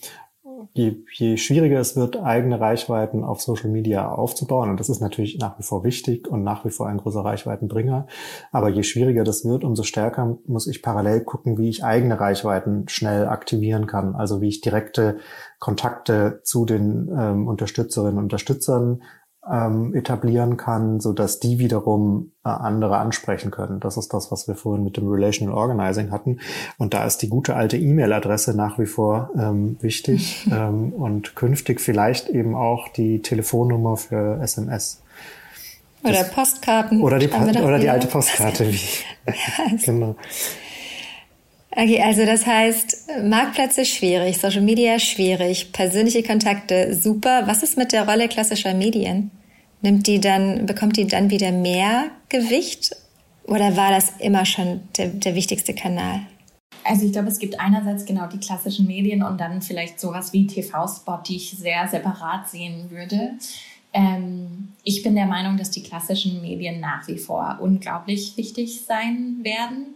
[0.72, 5.38] je, je schwieriger es wird, eigene Reichweiten auf Social Media aufzubauen, und das ist natürlich
[5.38, 8.06] nach wie vor wichtig und nach wie vor ein großer Reichweitenbringer,
[8.52, 12.88] aber je schwieriger das wird, umso stärker muss ich parallel gucken, wie ich eigene Reichweiten
[12.88, 15.18] schnell aktivieren kann, also wie ich direkte
[15.58, 19.02] Kontakte zu den ähm, Unterstützerinnen und Unterstützern
[19.48, 23.80] ähm, etablieren kann, so dass die wiederum äh, andere ansprechen können.
[23.80, 26.40] Das ist das, was wir vorhin mit dem Relational Organizing hatten.
[26.76, 31.80] Und da ist die gute alte E-Mail-Adresse nach wie vor ähm, wichtig ähm, und künftig
[31.80, 35.02] vielleicht eben auch die Telefonnummer für SMS.
[36.02, 37.02] Oder Postkarten.
[37.02, 38.72] Oder die, oder die alte Postkarte.
[38.72, 38.80] Wie.
[39.84, 40.16] genau.
[41.72, 47.46] Okay, also das heißt, Marktplätze schwierig, Social Media schwierig, persönliche Kontakte super.
[47.46, 49.30] Was ist mit der Rolle klassischer Medien?
[49.80, 52.96] Nimmt die dann, bekommt die dann wieder mehr Gewicht?
[53.44, 56.20] Oder war das immer schon der, der wichtigste Kanal?
[56.84, 60.46] Also ich glaube, es gibt einerseits genau die klassischen Medien und dann vielleicht sowas wie
[60.46, 63.34] TV-Spot, die ich sehr separat sehen würde.
[63.92, 69.38] Ähm, ich bin der Meinung, dass die klassischen Medien nach wie vor unglaublich wichtig sein
[69.42, 69.94] werden.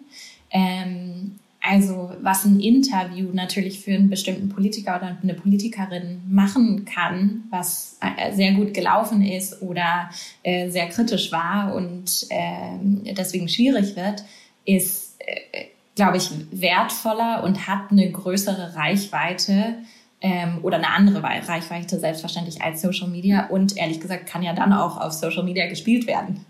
[0.50, 7.44] Ähm, also was ein Interview natürlich für einen bestimmten Politiker oder eine Politikerin machen kann,
[7.50, 10.10] was äh, sehr gut gelaufen ist oder
[10.42, 14.24] äh, sehr kritisch war und äh, deswegen schwierig wird,
[14.66, 19.76] ist, äh, glaube ich, wertvoller und hat eine größere Reichweite
[20.24, 24.72] ähm, oder eine andere Reichweite selbstverständlich als Social Media und ehrlich gesagt kann ja dann
[24.72, 26.46] auch auf Social Media gespielt werden.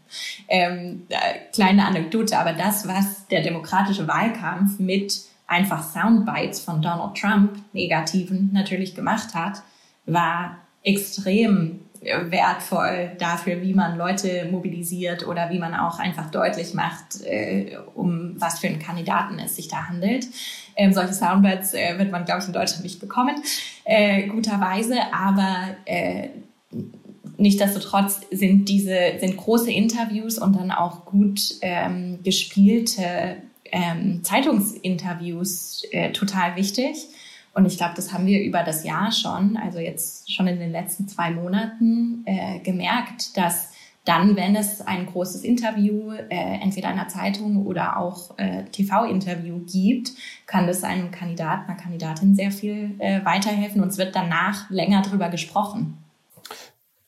[0.47, 1.17] Ähm, äh,
[1.53, 8.51] kleine Anekdote, aber das, was der demokratische Wahlkampf mit einfach Soundbites von Donald Trump, negativen,
[8.53, 9.63] natürlich gemacht hat,
[10.07, 17.23] war extrem wertvoll dafür, wie man Leute mobilisiert oder wie man auch einfach deutlich macht,
[17.25, 20.27] äh, um was für einen Kandidaten es sich da handelt.
[20.77, 23.37] Ähm, solche Soundbites äh, wird man, glaube ich, in Deutschland nicht bekommen,
[23.85, 26.29] äh, guterweise, aber äh,
[27.37, 36.13] Nichtsdestotrotz sind diese sind große Interviews und dann auch gut ähm, gespielte ähm, Zeitungsinterviews äh,
[36.13, 37.09] total wichtig.
[37.55, 40.73] Und ich glaube, das haben wir über das Jahr schon, also jetzt schon in den
[40.73, 43.71] letzten zwei Monaten äh, gemerkt, dass
[44.05, 50.13] dann, wenn es ein großes Interview, äh, entweder einer Zeitung oder auch äh, TV-Interview gibt,
[50.47, 55.03] kann das einem Kandidaten, einer Kandidatin sehr viel äh, weiterhelfen und es wird danach länger
[55.03, 55.97] drüber gesprochen.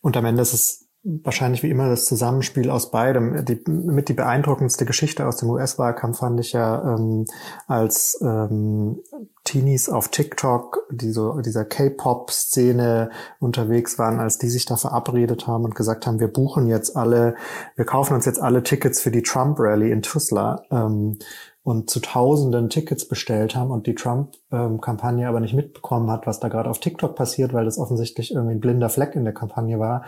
[0.00, 3.44] Und am Ende ist es wahrscheinlich wie immer das Zusammenspiel aus beidem.
[3.44, 7.26] Die, mit die beeindruckendste Geschichte aus dem US-Wahlkampf fand ich ja, ähm,
[7.66, 9.00] als ähm,
[9.46, 15.64] Teenies auf TikTok, die so dieser K-Pop-Szene unterwegs waren, als die sich da verabredet haben
[15.64, 17.36] und gesagt haben, wir buchen jetzt alle,
[17.76, 20.62] wir kaufen uns jetzt alle Tickets für die Trump-Rally in Tuzla.
[20.70, 21.18] Ähm,
[21.66, 26.46] und zu Tausenden Tickets bestellt haben und die Trump-Kampagne aber nicht mitbekommen hat, was da
[26.46, 30.04] gerade auf TikTok passiert, weil das offensichtlich irgendwie ein blinder Fleck in der Kampagne war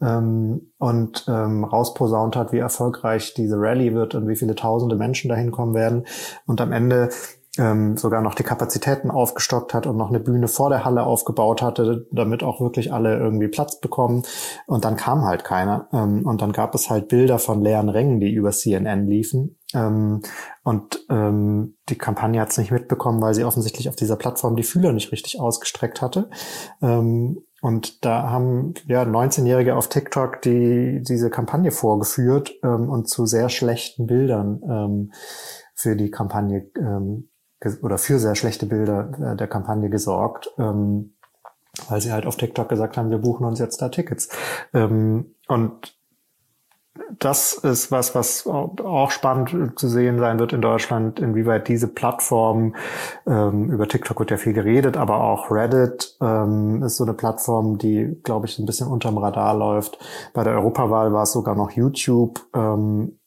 [0.00, 5.28] ähm, und ähm, rausposaunt hat, wie erfolgreich diese Rallye wird und wie viele Tausende Menschen
[5.28, 6.06] dahin kommen werden.
[6.46, 7.10] Und am Ende
[7.58, 11.60] ähm, sogar noch die Kapazitäten aufgestockt hat und noch eine Bühne vor der Halle aufgebaut
[11.60, 14.22] hatte, damit auch wirklich alle irgendwie Platz bekommen.
[14.66, 15.88] Und dann kam halt keiner.
[15.92, 19.58] Ähm, und dann gab es halt Bilder von leeren Rängen, die über CNN liefen.
[19.74, 20.22] Ähm,
[20.64, 24.62] und ähm, die Kampagne hat es nicht mitbekommen, weil sie offensichtlich auf dieser Plattform die
[24.62, 26.30] Fühler nicht richtig ausgestreckt hatte.
[26.80, 33.26] Ähm, und da haben ja 19-Jährige auf TikTok die diese Kampagne vorgeführt ähm, und zu
[33.26, 35.12] sehr schlechten Bildern ähm,
[35.74, 37.28] für die Kampagne ähm,
[37.82, 41.14] oder für sehr schlechte Bilder äh, der Kampagne gesorgt, ähm,
[41.88, 44.28] weil sie halt auf TikTok gesagt haben, wir buchen uns jetzt da Tickets.
[44.74, 45.96] Ähm, und
[47.18, 52.74] das ist was, was auch spannend zu sehen sein wird in Deutschland, inwieweit diese Plattform,
[53.26, 57.78] ähm, über TikTok wird ja viel geredet, aber auch Reddit ähm, ist so eine Plattform,
[57.78, 59.98] die, glaube ich, ein bisschen unterm Radar läuft.
[60.34, 62.40] Bei der Europawahl war es sogar noch YouTube.
[62.54, 63.18] Ähm,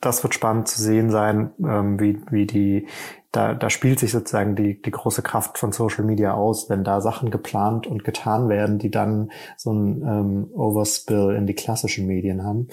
[0.00, 2.86] das wird spannend zu sehen sein, ähm, wie, wie die,
[3.32, 7.00] da, da spielt sich sozusagen die, die große Kraft von Social Media aus, wenn da
[7.00, 12.44] Sachen geplant und getan werden, die dann so ein ähm, Overspill in die klassischen Medien
[12.44, 12.68] haben.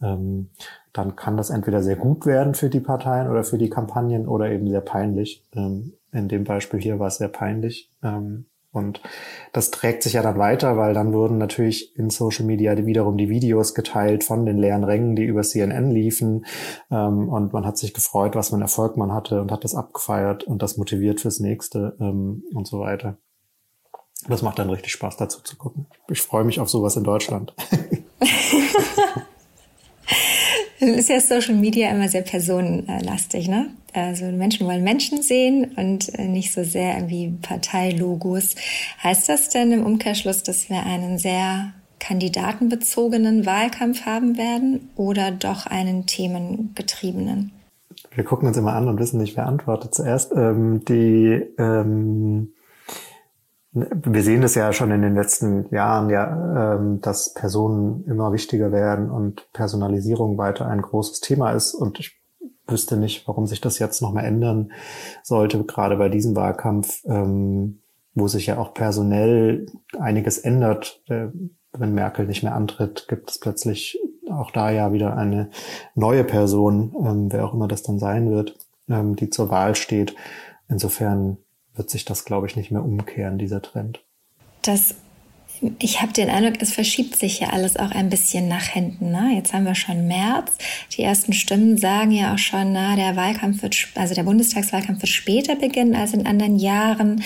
[0.00, 0.50] Ähm,
[0.92, 4.50] dann kann das entweder sehr gut werden für die Parteien oder für die Kampagnen oder
[4.50, 5.44] eben sehr peinlich.
[5.54, 7.90] Ähm, in dem Beispiel hier war es sehr peinlich.
[8.02, 9.02] Ähm, und
[9.52, 13.28] das trägt sich ja dann weiter, weil dann wurden natürlich in Social Media wiederum die
[13.28, 16.46] Videos geteilt von den leeren Rängen, die über CNN liefen.
[16.90, 19.74] Ähm, und man hat sich gefreut, was für einen Erfolg man hatte und hat das
[19.74, 23.18] abgefeiert und das motiviert fürs nächste ähm, und so weiter.
[24.28, 25.86] Das macht dann richtig Spaß, dazu zu gucken.
[26.08, 27.54] Ich freue mich auf sowas in Deutschland.
[30.78, 33.74] ist ja Social Media immer sehr personenlastig, ne?
[33.92, 38.54] Also Menschen wollen Menschen sehen und äh, nicht so sehr irgendwie Parteilogos.
[39.02, 45.66] Heißt das denn im Umkehrschluss, dass wir einen sehr kandidatenbezogenen Wahlkampf haben werden oder doch
[45.66, 47.52] einen themengetriebenen?
[48.14, 50.32] Wir gucken uns immer an und wissen nicht, wer antwortet zuerst.
[50.32, 52.52] Ähm, die ähm
[53.74, 58.70] wir sehen das ja schon in den letzten Jahren, ja, ähm, dass Personen immer wichtiger
[58.70, 61.72] werden und Personalisierung weiter ein großes Thema ist.
[61.72, 62.21] Und ich
[62.66, 64.72] wüsste nicht, warum sich das jetzt nochmal ändern
[65.22, 67.80] sollte, gerade bei diesem Wahlkampf, ähm,
[68.14, 69.66] wo sich ja auch personell
[69.98, 71.02] einiges ändert.
[71.08, 71.28] Äh,
[71.72, 73.98] wenn Merkel nicht mehr antritt, gibt es plötzlich
[74.30, 75.50] auch da ja wieder eine
[75.94, 78.56] neue Person, ähm, wer auch immer das dann sein wird,
[78.88, 80.14] ähm, die zur Wahl steht.
[80.68, 81.38] Insofern
[81.74, 84.04] wird sich das, glaube ich, nicht mehr umkehren, dieser Trend.
[84.62, 84.94] Das
[85.78, 89.10] ich habe den Eindruck, es verschiebt sich ja alles auch ein bisschen nach hinten.
[89.10, 89.32] Ne?
[89.36, 90.52] Jetzt haben wir schon März.
[90.96, 95.10] Die ersten Stimmen sagen ja auch schon, na, der Wahlkampf wird, also der Bundestagswahlkampf wird
[95.10, 97.22] später beginnen als in anderen Jahren.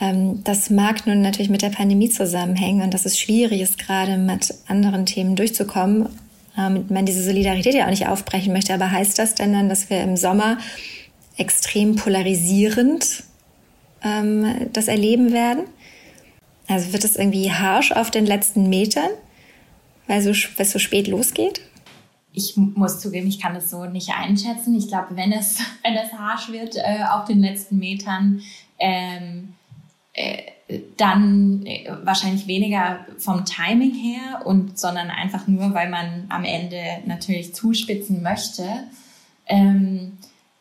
[0.00, 4.16] Ähm, das mag nun natürlich mit der Pandemie zusammenhängen und dass es schwierig ist, gerade
[4.16, 6.08] mit anderen Themen durchzukommen.
[6.56, 8.72] Ähm, man diese Solidarität ja auch nicht aufbrechen möchte.
[8.72, 10.58] Aber heißt das denn dann, dass wir im Sommer
[11.36, 13.24] extrem polarisierend
[14.04, 15.64] ähm, das erleben werden?
[16.68, 19.10] Also wird es irgendwie harsch auf den letzten Metern,
[20.06, 21.62] weil, so, es so spät losgeht?
[22.32, 24.76] Ich muss zugeben, ich kann das so nicht einschätzen.
[24.76, 28.42] Ich glaube, wenn es, wenn es harsch wird äh, auf den letzten Metern,
[28.78, 29.54] ähm,
[30.12, 30.42] äh,
[30.98, 36.82] dann äh, wahrscheinlich weniger vom Timing her und sondern einfach nur, weil man am Ende
[37.06, 38.64] natürlich zuspitzen möchte.
[39.46, 40.18] Ähm,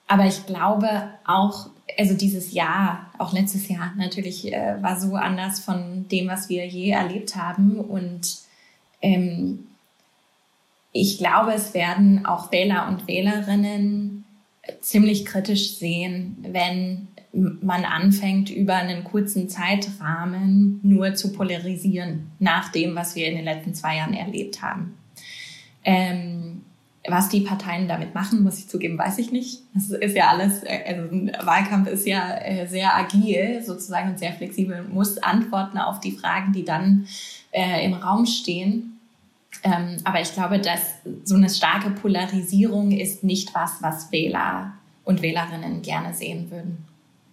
[0.07, 5.59] aber ich glaube auch, also dieses Jahr, auch letztes Jahr natürlich, äh, war so anders
[5.59, 7.79] von dem, was wir je erlebt haben.
[7.79, 8.37] Und
[9.01, 9.67] ähm,
[10.91, 14.25] ich glaube, es werden auch Wähler und Wählerinnen
[14.81, 22.95] ziemlich kritisch sehen, wenn man anfängt, über einen kurzen Zeitrahmen nur zu polarisieren nach dem,
[22.95, 24.97] was wir in den letzten zwei Jahren erlebt haben.
[25.83, 26.46] Ähm,
[27.07, 29.61] was die Parteien damit machen, muss ich zugeben, weiß ich nicht.
[29.73, 34.19] Das ist ja alles, äh, also ein Wahlkampf ist ja äh, sehr agil sozusagen und
[34.19, 37.07] sehr flexibel, muss antworten auf die Fragen, die dann
[37.51, 38.99] äh, im Raum stehen.
[39.63, 40.81] Ähm, aber ich glaube, dass
[41.23, 46.85] so eine starke Polarisierung ist nicht was, was Wähler und Wählerinnen gerne sehen würden.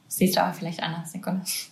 [0.06, 1.70] siehst du aber vielleicht anders, Nikolas.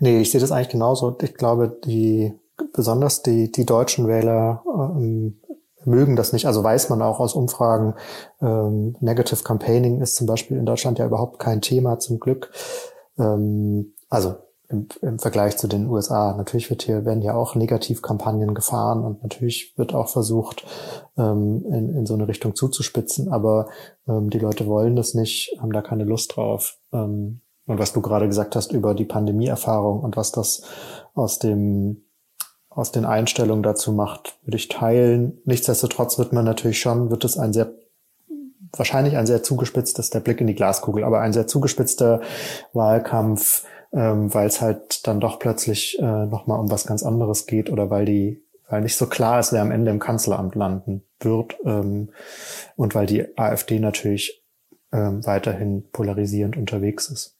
[0.00, 1.16] Nee, ich sehe das eigentlich genauso.
[1.22, 2.32] Ich glaube, die
[2.72, 5.36] besonders die, die deutschen Wähler ähm,
[5.84, 6.46] mögen das nicht.
[6.46, 7.94] Also weiß man auch aus Umfragen,
[8.40, 12.50] ähm, Negative Campaigning ist zum Beispiel in Deutschland ja überhaupt kein Thema zum Glück.
[13.18, 14.34] Ähm, also
[14.70, 16.34] im, im Vergleich zu den USA.
[16.36, 20.64] Natürlich wird hier, werden ja auch Negativkampagnen gefahren und natürlich wird auch versucht,
[21.18, 23.68] ähm, in, in so eine Richtung zuzuspitzen, aber
[24.08, 26.78] ähm, die Leute wollen das nicht, haben da keine Lust drauf.
[26.92, 30.62] Ähm, und was du gerade gesagt hast über die Pandemieerfahrung und was das
[31.14, 32.04] aus dem
[32.80, 35.38] aus den Einstellungen dazu macht, würde ich teilen.
[35.44, 37.70] Nichtsdestotrotz wird man natürlich schon, wird es ein sehr,
[38.72, 42.22] wahrscheinlich ein sehr zugespitztes, der Blick in die Glaskugel, aber ein sehr zugespitzter
[42.72, 47.70] Wahlkampf, ähm, weil es halt dann doch plötzlich äh, nochmal um was ganz anderes geht
[47.70, 51.56] oder weil die, weil nicht so klar ist, wer am Ende im Kanzleramt landen wird
[51.64, 52.08] ähm,
[52.76, 54.42] und weil die AfD natürlich
[54.92, 57.36] ähm, weiterhin polarisierend unterwegs ist.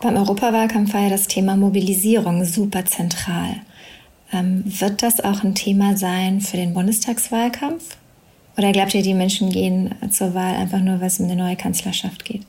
[0.00, 3.62] Beim Europawahlkampf war ja das Thema Mobilisierung super zentral.
[4.32, 7.96] Ähm, wird das auch ein Thema sein für den Bundestagswahlkampf?
[8.56, 11.56] Oder glaubt ihr, die Menschen gehen zur Wahl einfach nur, weil es um eine neue
[11.56, 12.42] Kanzlerschaft geht?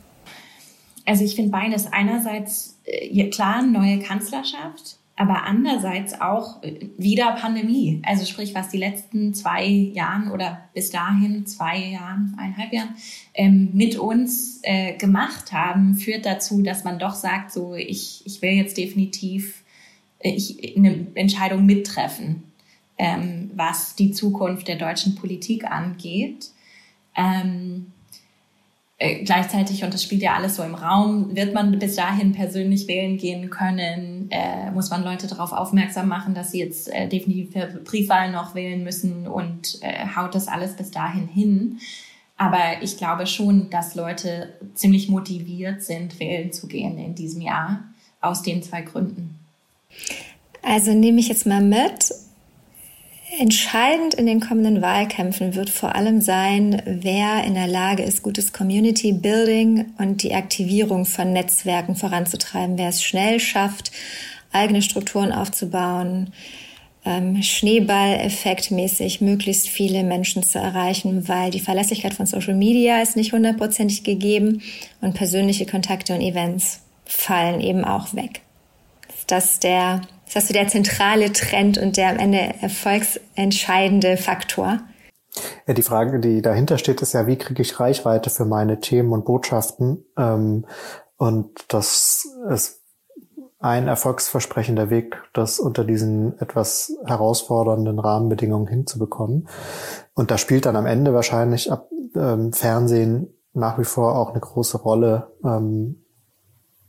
[1.06, 1.92] Also ich finde beides.
[1.92, 8.02] Einerseits, äh, klar, neue Kanzlerschaft, aber andererseits auch äh, wieder Pandemie.
[8.06, 12.96] Also sprich, was die letzten zwei Jahren oder bis dahin zwei Jahren, eineinhalb Jahren
[13.34, 18.42] ähm, mit uns äh, gemacht haben, führt dazu, dass man doch sagt, so ich, ich
[18.42, 19.61] will jetzt definitiv
[20.24, 22.44] ich, eine Entscheidung mittreffen,
[22.98, 26.50] ähm, was die Zukunft der deutschen Politik angeht.
[27.16, 27.88] Ähm,
[29.02, 32.88] äh, gleichzeitig, und das spielt ja alles so im Raum, wird man bis dahin persönlich
[32.88, 37.52] wählen gehen können, äh, muss man Leute darauf aufmerksam machen, dass sie jetzt äh, definitiv
[37.52, 41.80] für Briefwahlen noch wählen müssen und äh, haut das alles bis dahin hin.
[42.38, 47.84] Aber ich glaube schon, dass Leute ziemlich motiviert sind, wählen zu gehen in diesem Jahr,
[48.20, 49.41] aus den zwei Gründen.
[50.62, 52.14] Also nehme ich jetzt mal mit.
[53.40, 58.52] Entscheidend in den kommenden Wahlkämpfen wird vor allem sein, wer in der Lage ist, gutes
[58.52, 62.78] Community Building und die Aktivierung von Netzwerken voranzutreiben.
[62.78, 63.94] Wer es schnell schafft,
[64.52, 66.34] eigene Strukturen aufzubauen,
[67.06, 73.32] ähm, Schneeball-Effektmäßig möglichst viele Menschen zu erreichen, weil die Verlässlichkeit von Social Media ist nicht
[73.32, 74.62] hundertprozentig gegeben
[75.00, 78.42] und persönliche Kontakte und Events fallen eben auch weg
[79.32, 84.80] das der, ist das so der zentrale Trend und der am Ende erfolgsentscheidende Faktor?
[85.66, 89.14] Ja, die Frage, die dahinter steht, ist ja, wie kriege ich Reichweite für meine Themen
[89.14, 90.06] und Botschaften?
[90.18, 90.66] Ähm,
[91.18, 92.82] und das ist
[93.60, 99.48] ein erfolgsversprechender Weg, das unter diesen etwas herausfordernden Rahmenbedingungen hinzubekommen.
[100.16, 104.40] Und da spielt dann am Ende wahrscheinlich ab, ähm, Fernsehen nach wie vor auch eine
[104.40, 106.04] große Rolle, ähm,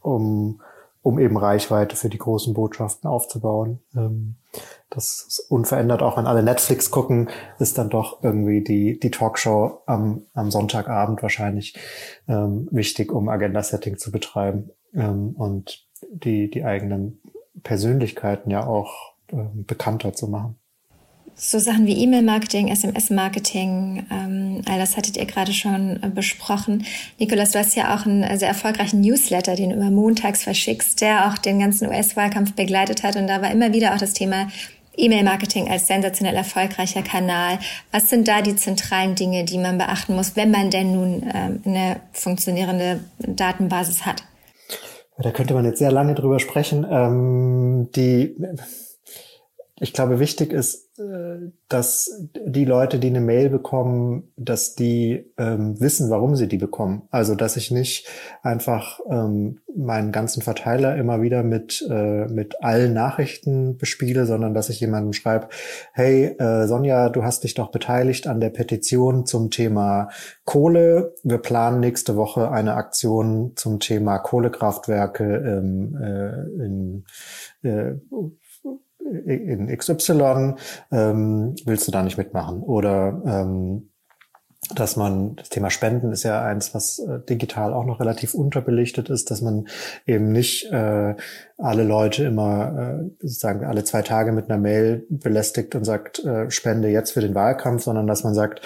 [0.00, 0.61] um,
[1.02, 3.80] um eben Reichweite für die großen Botschaften aufzubauen.
[3.94, 4.36] Ähm,
[4.90, 9.82] das ist unverändert, auch wenn alle Netflix gucken, ist dann doch irgendwie die, die Talkshow
[9.86, 11.76] am, am Sonntagabend wahrscheinlich
[12.28, 17.20] ähm, wichtig, um Agenda-Setting zu betreiben ähm, und die, die eigenen
[17.62, 20.56] Persönlichkeiten ja auch ähm, bekannter zu machen.
[21.44, 26.84] So Sachen wie E-Mail-Marketing, SMS-Marketing, ähm, all das hattet ihr gerade schon äh, besprochen.
[27.18, 31.26] Nikolas, du hast ja auch einen sehr erfolgreichen Newsletter, den du immer montags verschickst, der
[31.26, 33.16] auch den ganzen US-Wahlkampf begleitet hat.
[33.16, 34.46] Und da war immer wieder auch das Thema
[34.96, 37.58] E-Mail-Marketing als sensationell erfolgreicher Kanal.
[37.90, 41.60] Was sind da die zentralen Dinge, die man beachten muss, wenn man denn nun ähm,
[41.64, 44.22] eine funktionierende Datenbasis hat?
[45.18, 46.86] Da könnte man jetzt sehr lange drüber sprechen.
[46.88, 48.36] Ähm, die
[49.82, 55.80] ich glaube, wichtig ist, äh, dass die Leute, die eine Mail bekommen, dass die ähm,
[55.80, 57.08] wissen, warum sie die bekommen.
[57.10, 58.06] Also, dass ich nicht
[58.42, 64.68] einfach ähm, meinen ganzen Verteiler immer wieder mit, äh, mit allen Nachrichten bespiele, sondern dass
[64.68, 65.48] ich jemandem schreibe,
[65.92, 70.10] hey, äh, Sonja, du hast dich doch beteiligt an der Petition zum Thema
[70.44, 71.12] Kohle.
[71.24, 77.04] Wir planen nächste Woche eine Aktion zum Thema Kohlekraftwerke ähm, äh, in
[77.62, 77.94] äh,
[79.26, 80.54] in XY,
[80.90, 82.62] ähm, willst du da nicht mitmachen?
[82.62, 83.88] Oder ähm,
[84.74, 89.10] dass man, das Thema Spenden ist ja eins, was äh, digital auch noch relativ unterbelichtet
[89.10, 89.66] ist, dass man
[90.06, 91.14] eben nicht äh,
[91.58, 96.50] alle Leute immer äh, sozusagen alle zwei Tage mit einer Mail belästigt und sagt, äh,
[96.50, 98.62] spende jetzt für den Wahlkampf, sondern dass man sagt,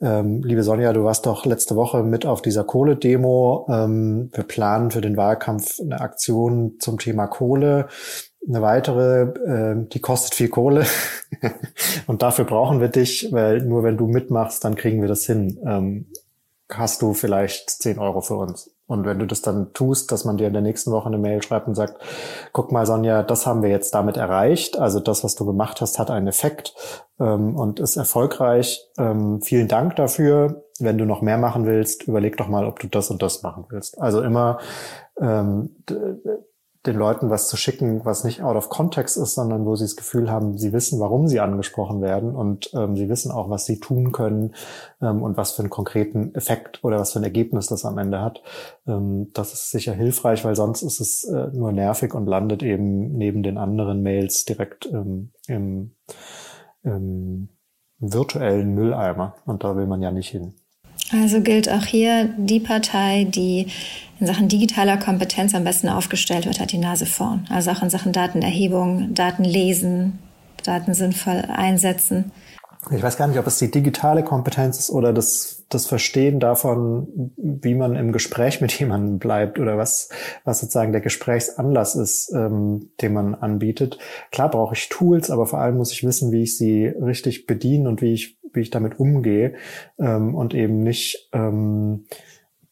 [0.00, 3.66] ähm, liebe Sonja, du warst doch letzte Woche mit auf dieser Kohle-Demo.
[3.68, 7.88] Ähm, wir planen für den Wahlkampf eine Aktion zum Thema Kohle
[8.48, 10.84] eine weitere, äh, die kostet viel Kohle
[12.06, 15.58] und dafür brauchen wir dich, weil nur wenn du mitmachst, dann kriegen wir das hin.
[15.64, 16.06] Ähm,
[16.70, 18.70] hast du vielleicht 10 Euro für uns.
[18.86, 21.42] Und wenn du das dann tust, dass man dir in der nächsten Woche eine Mail
[21.42, 22.02] schreibt und sagt,
[22.52, 24.78] guck mal Sonja, das haben wir jetzt damit erreicht.
[24.78, 26.74] Also das, was du gemacht hast, hat einen Effekt
[27.18, 28.86] ähm, und ist erfolgreich.
[28.98, 30.64] Ähm, vielen Dank dafür.
[30.78, 33.64] Wenn du noch mehr machen willst, überleg doch mal, ob du das und das machen
[33.70, 33.98] willst.
[34.00, 34.58] Also immer
[35.18, 35.76] ähm,
[36.86, 39.94] den Leuten was zu schicken, was nicht out of context ist, sondern wo sie das
[39.94, 43.78] Gefühl haben, sie wissen, warum sie angesprochen werden und ähm, sie wissen auch, was sie
[43.78, 44.54] tun können
[45.00, 48.20] ähm, und was für einen konkreten Effekt oder was für ein Ergebnis das am Ende
[48.20, 48.42] hat.
[48.86, 53.12] Ähm, das ist sicher hilfreich, weil sonst ist es äh, nur nervig und landet eben
[53.16, 55.94] neben den anderen Mails direkt ähm, im,
[56.82, 57.48] im
[57.98, 60.54] virtuellen Mülleimer und da will man ja nicht hin.
[61.12, 63.66] Also gilt auch hier, die Partei, die
[64.18, 67.46] in Sachen digitaler Kompetenz am besten aufgestellt wird, hat die Nase vorn.
[67.50, 70.18] Also auch in Sachen Datenerhebung, Datenlesen,
[70.64, 72.30] Daten sinnvoll einsetzen.
[72.90, 77.32] Ich weiß gar nicht, ob es die digitale Kompetenz ist oder das, das Verstehen davon,
[77.36, 80.08] wie man im Gespräch mit jemandem bleibt oder was,
[80.44, 83.98] was sozusagen der Gesprächsanlass ist, ähm, den man anbietet.
[84.32, 87.88] Klar brauche ich Tools, aber vor allem muss ich wissen, wie ich sie richtig bediene
[87.88, 89.54] und wie ich wie ich damit umgehe
[89.98, 92.04] ähm, und eben nicht ähm,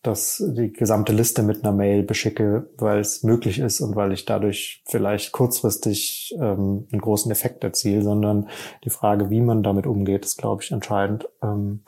[0.02, 4.24] dass die gesamte Liste mit einer Mail beschicke, weil es möglich ist und weil ich
[4.24, 8.48] dadurch vielleicht kurzfristig ähm, einen großen Effekt erziele, sondern
[8.84, 11.82] die Frage, wie man damit umgeht, ist, glaube ich, entscheidend ähm,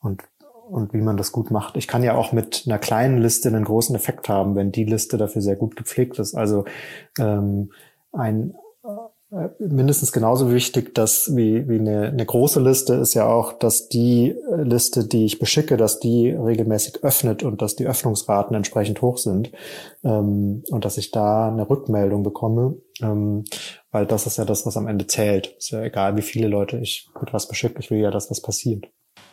[0.00, 0.22] und
[0.70, 1.76] und wie man das gut macht.
[1.76, 5.16] Ich kann ja auch mit einer kleinen Liste einen großen Effekt haben, wenn die Liste
[5.16, 6.36] dafür sehr gut gepflegt ist.
[6.36, 6.64] Also
[7.18, 7.72] ähm,
[8.12, 8.54] ein
[9.58, 14.34] mindestens genauso wichtig, dass wie, wie eine, eine große Liste ist ja auch, dass die
[14.56, 19.52] Liste, die ich beschicke, dass die regelmäßig öffnet und dass die Öffnungsraten entsprechend hoch sind
[20.02, 23.44] ähm, und dass ich da eine Rückmeldung bekomme, ähm,
[23.92, 25.54] weil das ist ja das, was am Ende zählt.
[25.58, 28.40] Ist ja egal, wie viele Leute ich mit was beschicke, ich will ja, dass was
[28.40, 28.88] passiert.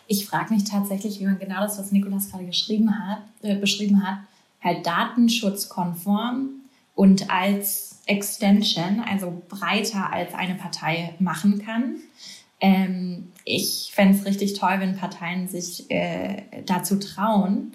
[0.05, 4.05] Ich frage mich tatsächlich, wie man genau das, was Nikolas gerade geschrieben hat, äh, beschrieben
[4.07, 4.19] hat,
[4.61, 6.56] halt datenschutzkonform
[6.97, 11.97] und als Extension, also breiter als eine Partei machen kann.
[12.59, 17.73] Ähm, ich fände es richtig toll, wenn Parteien sich äh, dazu trauen,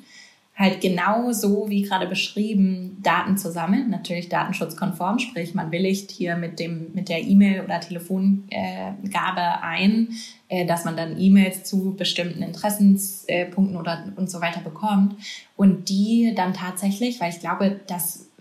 [0.57, 6.37] halt genau so wie gerade beschrieben Daten zu sammeln, natürlich datenschutzkonform, sprich man willigt hier
[6.37, 10.09] mit dem mit der E-Mail oder Telefongabe äh, ein,
[10.49, 15.15] äh, dass man dann E-Mails zu bestimmten Interessenspunkten oder und so weiter bekommt
[15.57, 18.32] und die dann tatsächlich, weil ich glaube, dass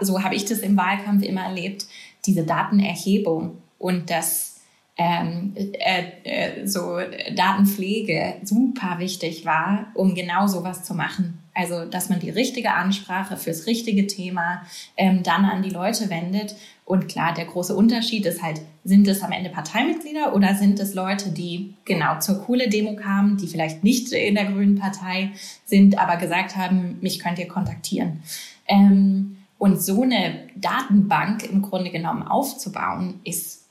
[0.00, 1.86] so habe ich das im Wahlkampf immer erlebt,
[2.26, 4.52] diese Datenerhebung und das
[4.98, 6.98] ähm, äh, äh, so
[7.34, 11.38] Datenpflege super wichtig war, um genau sowas zu machen.
[11.54, 14.62] Also, dass man die richtige Ansprache fürs richtige Thema
[14.96, 16.56] ähm, dann an die Leute wendet.
[16.84, 20.94] Und klar, der große Unterschied ist halt, sind es am Ende Parteimitglieder oder sind es
[20.94, 25.32] Leute, die genau zur coole Demo kamen, die vielleicht nicht in der Grünen Partei
[25.64, 28.22] sind, aber gesagt haben, mich könnt ihr kontaktieren.
[28.66, 29.31] Ähm,
[29.62, 33.68] und so eine Datenbank im Grunde genommen aufzubauen, ist,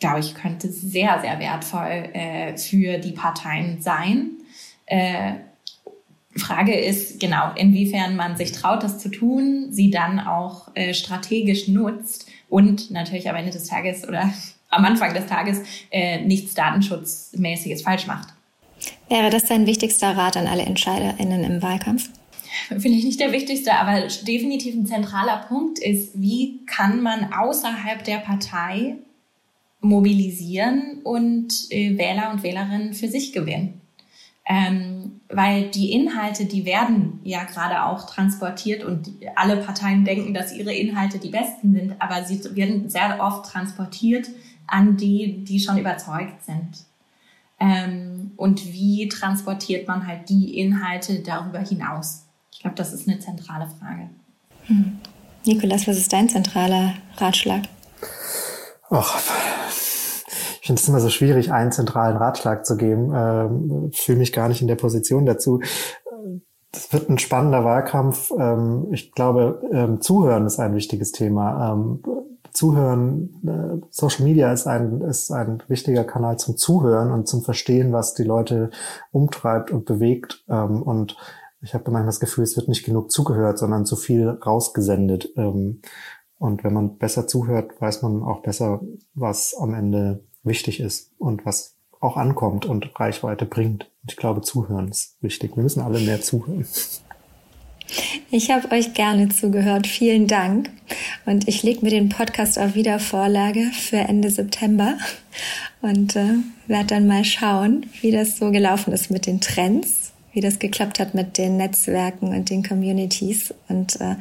[0.00, 4.32] glaube ich, könnte sehr, sehr wertvoll äh, für die Parteien sein.
[4.86, 5.34] Äh,
[6.34, 11.68] Frage ist genau, inwiefern man sich traut, das zu tun, sie dann auch äh, strategisch
[11.68, 14.32] nutzt und natürlich am Ende des Tages oder
[14.70, 15.60] am Anfang des Tages
[15.92, 18.34] äh, nichts Datenschutzmäßiges falsch macht.
[19.08, 22.10] Wäre das dein wichtigster Rat an alle EntscheiderInnen im Wahlkampf?
[22.68, 28.18] Vielleicht nicht der wichtigste, aber definitiv ein zentraler Punkt ist, wie kann man außerhalb der
[28.18, 28.96] Partei
[29.80, 33.80] mobilisieren und äh, Wähler und Wählerinnen für sich gewinnen.
[34.50, 40.56] Ähm, weil die Inhalte, die werden ja gerade auch transportiert und alle Parteien denken, dass
[40.56, 44.28] ihre Inhalte die besten sind, aber sie werden sehr oft transportiert
[44.66, 46.86] an die, die schon überzeugt sind.
[47.60, 52.24] Ähm, und wie transportiert man halt die Inhalte darüber hinaus?
[52.58, 54.10] Ich glaube, das ist eine zentrale Frage.
[54.66, 54.98] Hm.
[55.46, 57.62] Nikolas, was ist dein zentraler Ratschlag?
[58.90, 59.16] Ach,
[60.60, 63.12] ich finde es immer so schwierig, einen zentralen Ratschlag zu geben.
[63.14, 65.60] Ähm, fühle mich gar nicht in der Position dazu.
[66.72, 68.32] Das wird ein spannender Wahlkampf.
[68.36, 71.74] Ähm, ich glaube, ähm, Zuhören ist ein wichtiges Thema.
[71.74, 72.02] Ähm,
[72.50, 77.92] Zuhören, äh, Social Media ist ein, ist ein wichtiger Kanal zum Zuhören und zum Verstehen,
[77.92, 78.70] was die Leute
[79.12, 80.42] umtreibt und bewegt.
[80.48, 81.16] Ähm, und
[81.60, 85.30] ich habe manchmal das Gefühl, es wird nicht genug zugehört, sondern zu viel rausgesendet.
[85.36, 85.80] Ähm,
[86.38, 88.80] und wenn man besser zuhört, weiß man auch besser,
[89.14, 93.90] was am Ende wichtig ist und was auch ankommt und Reichweite bringt.
[94.08, 95.56] Ich glaube, zuhören ist wichtig.
[95.56, 96.64] Wir müssen alle mehr zuhören.
[98.30, 99.86] Ich habe euch gerne zugehört.
[99.86, 100.70] Vielen Dank.
[101.26, 104.98] Und ich lege mir den Podcast auf Wiedervorlage für Ende September
[105.80, 106.34] und äh,
[106.66, 111.00] werde dann mal schauen, wie das so gelaufen ist mit den Trends, wie das geklappt
[111.00, 114.16] hat mit den Netzwerken und den Communities und äh,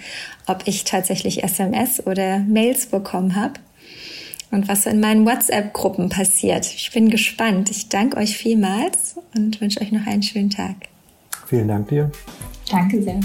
[0.45, 3.53] ob ich tatsächlich SMS oder Mails bekommen habe
[4.51, 6.65] und was in meinen WhatsApp-Gruppen passiert.
[6.65, 7.69] Ich bin gespannt.
[7.69, 10.75] Ich danke euch vielmals und wünsche euch noch einen schönen Tag.
[11.47, 12.11] Vielen Dank dir.
[12.69, 13.19] Danke sehr.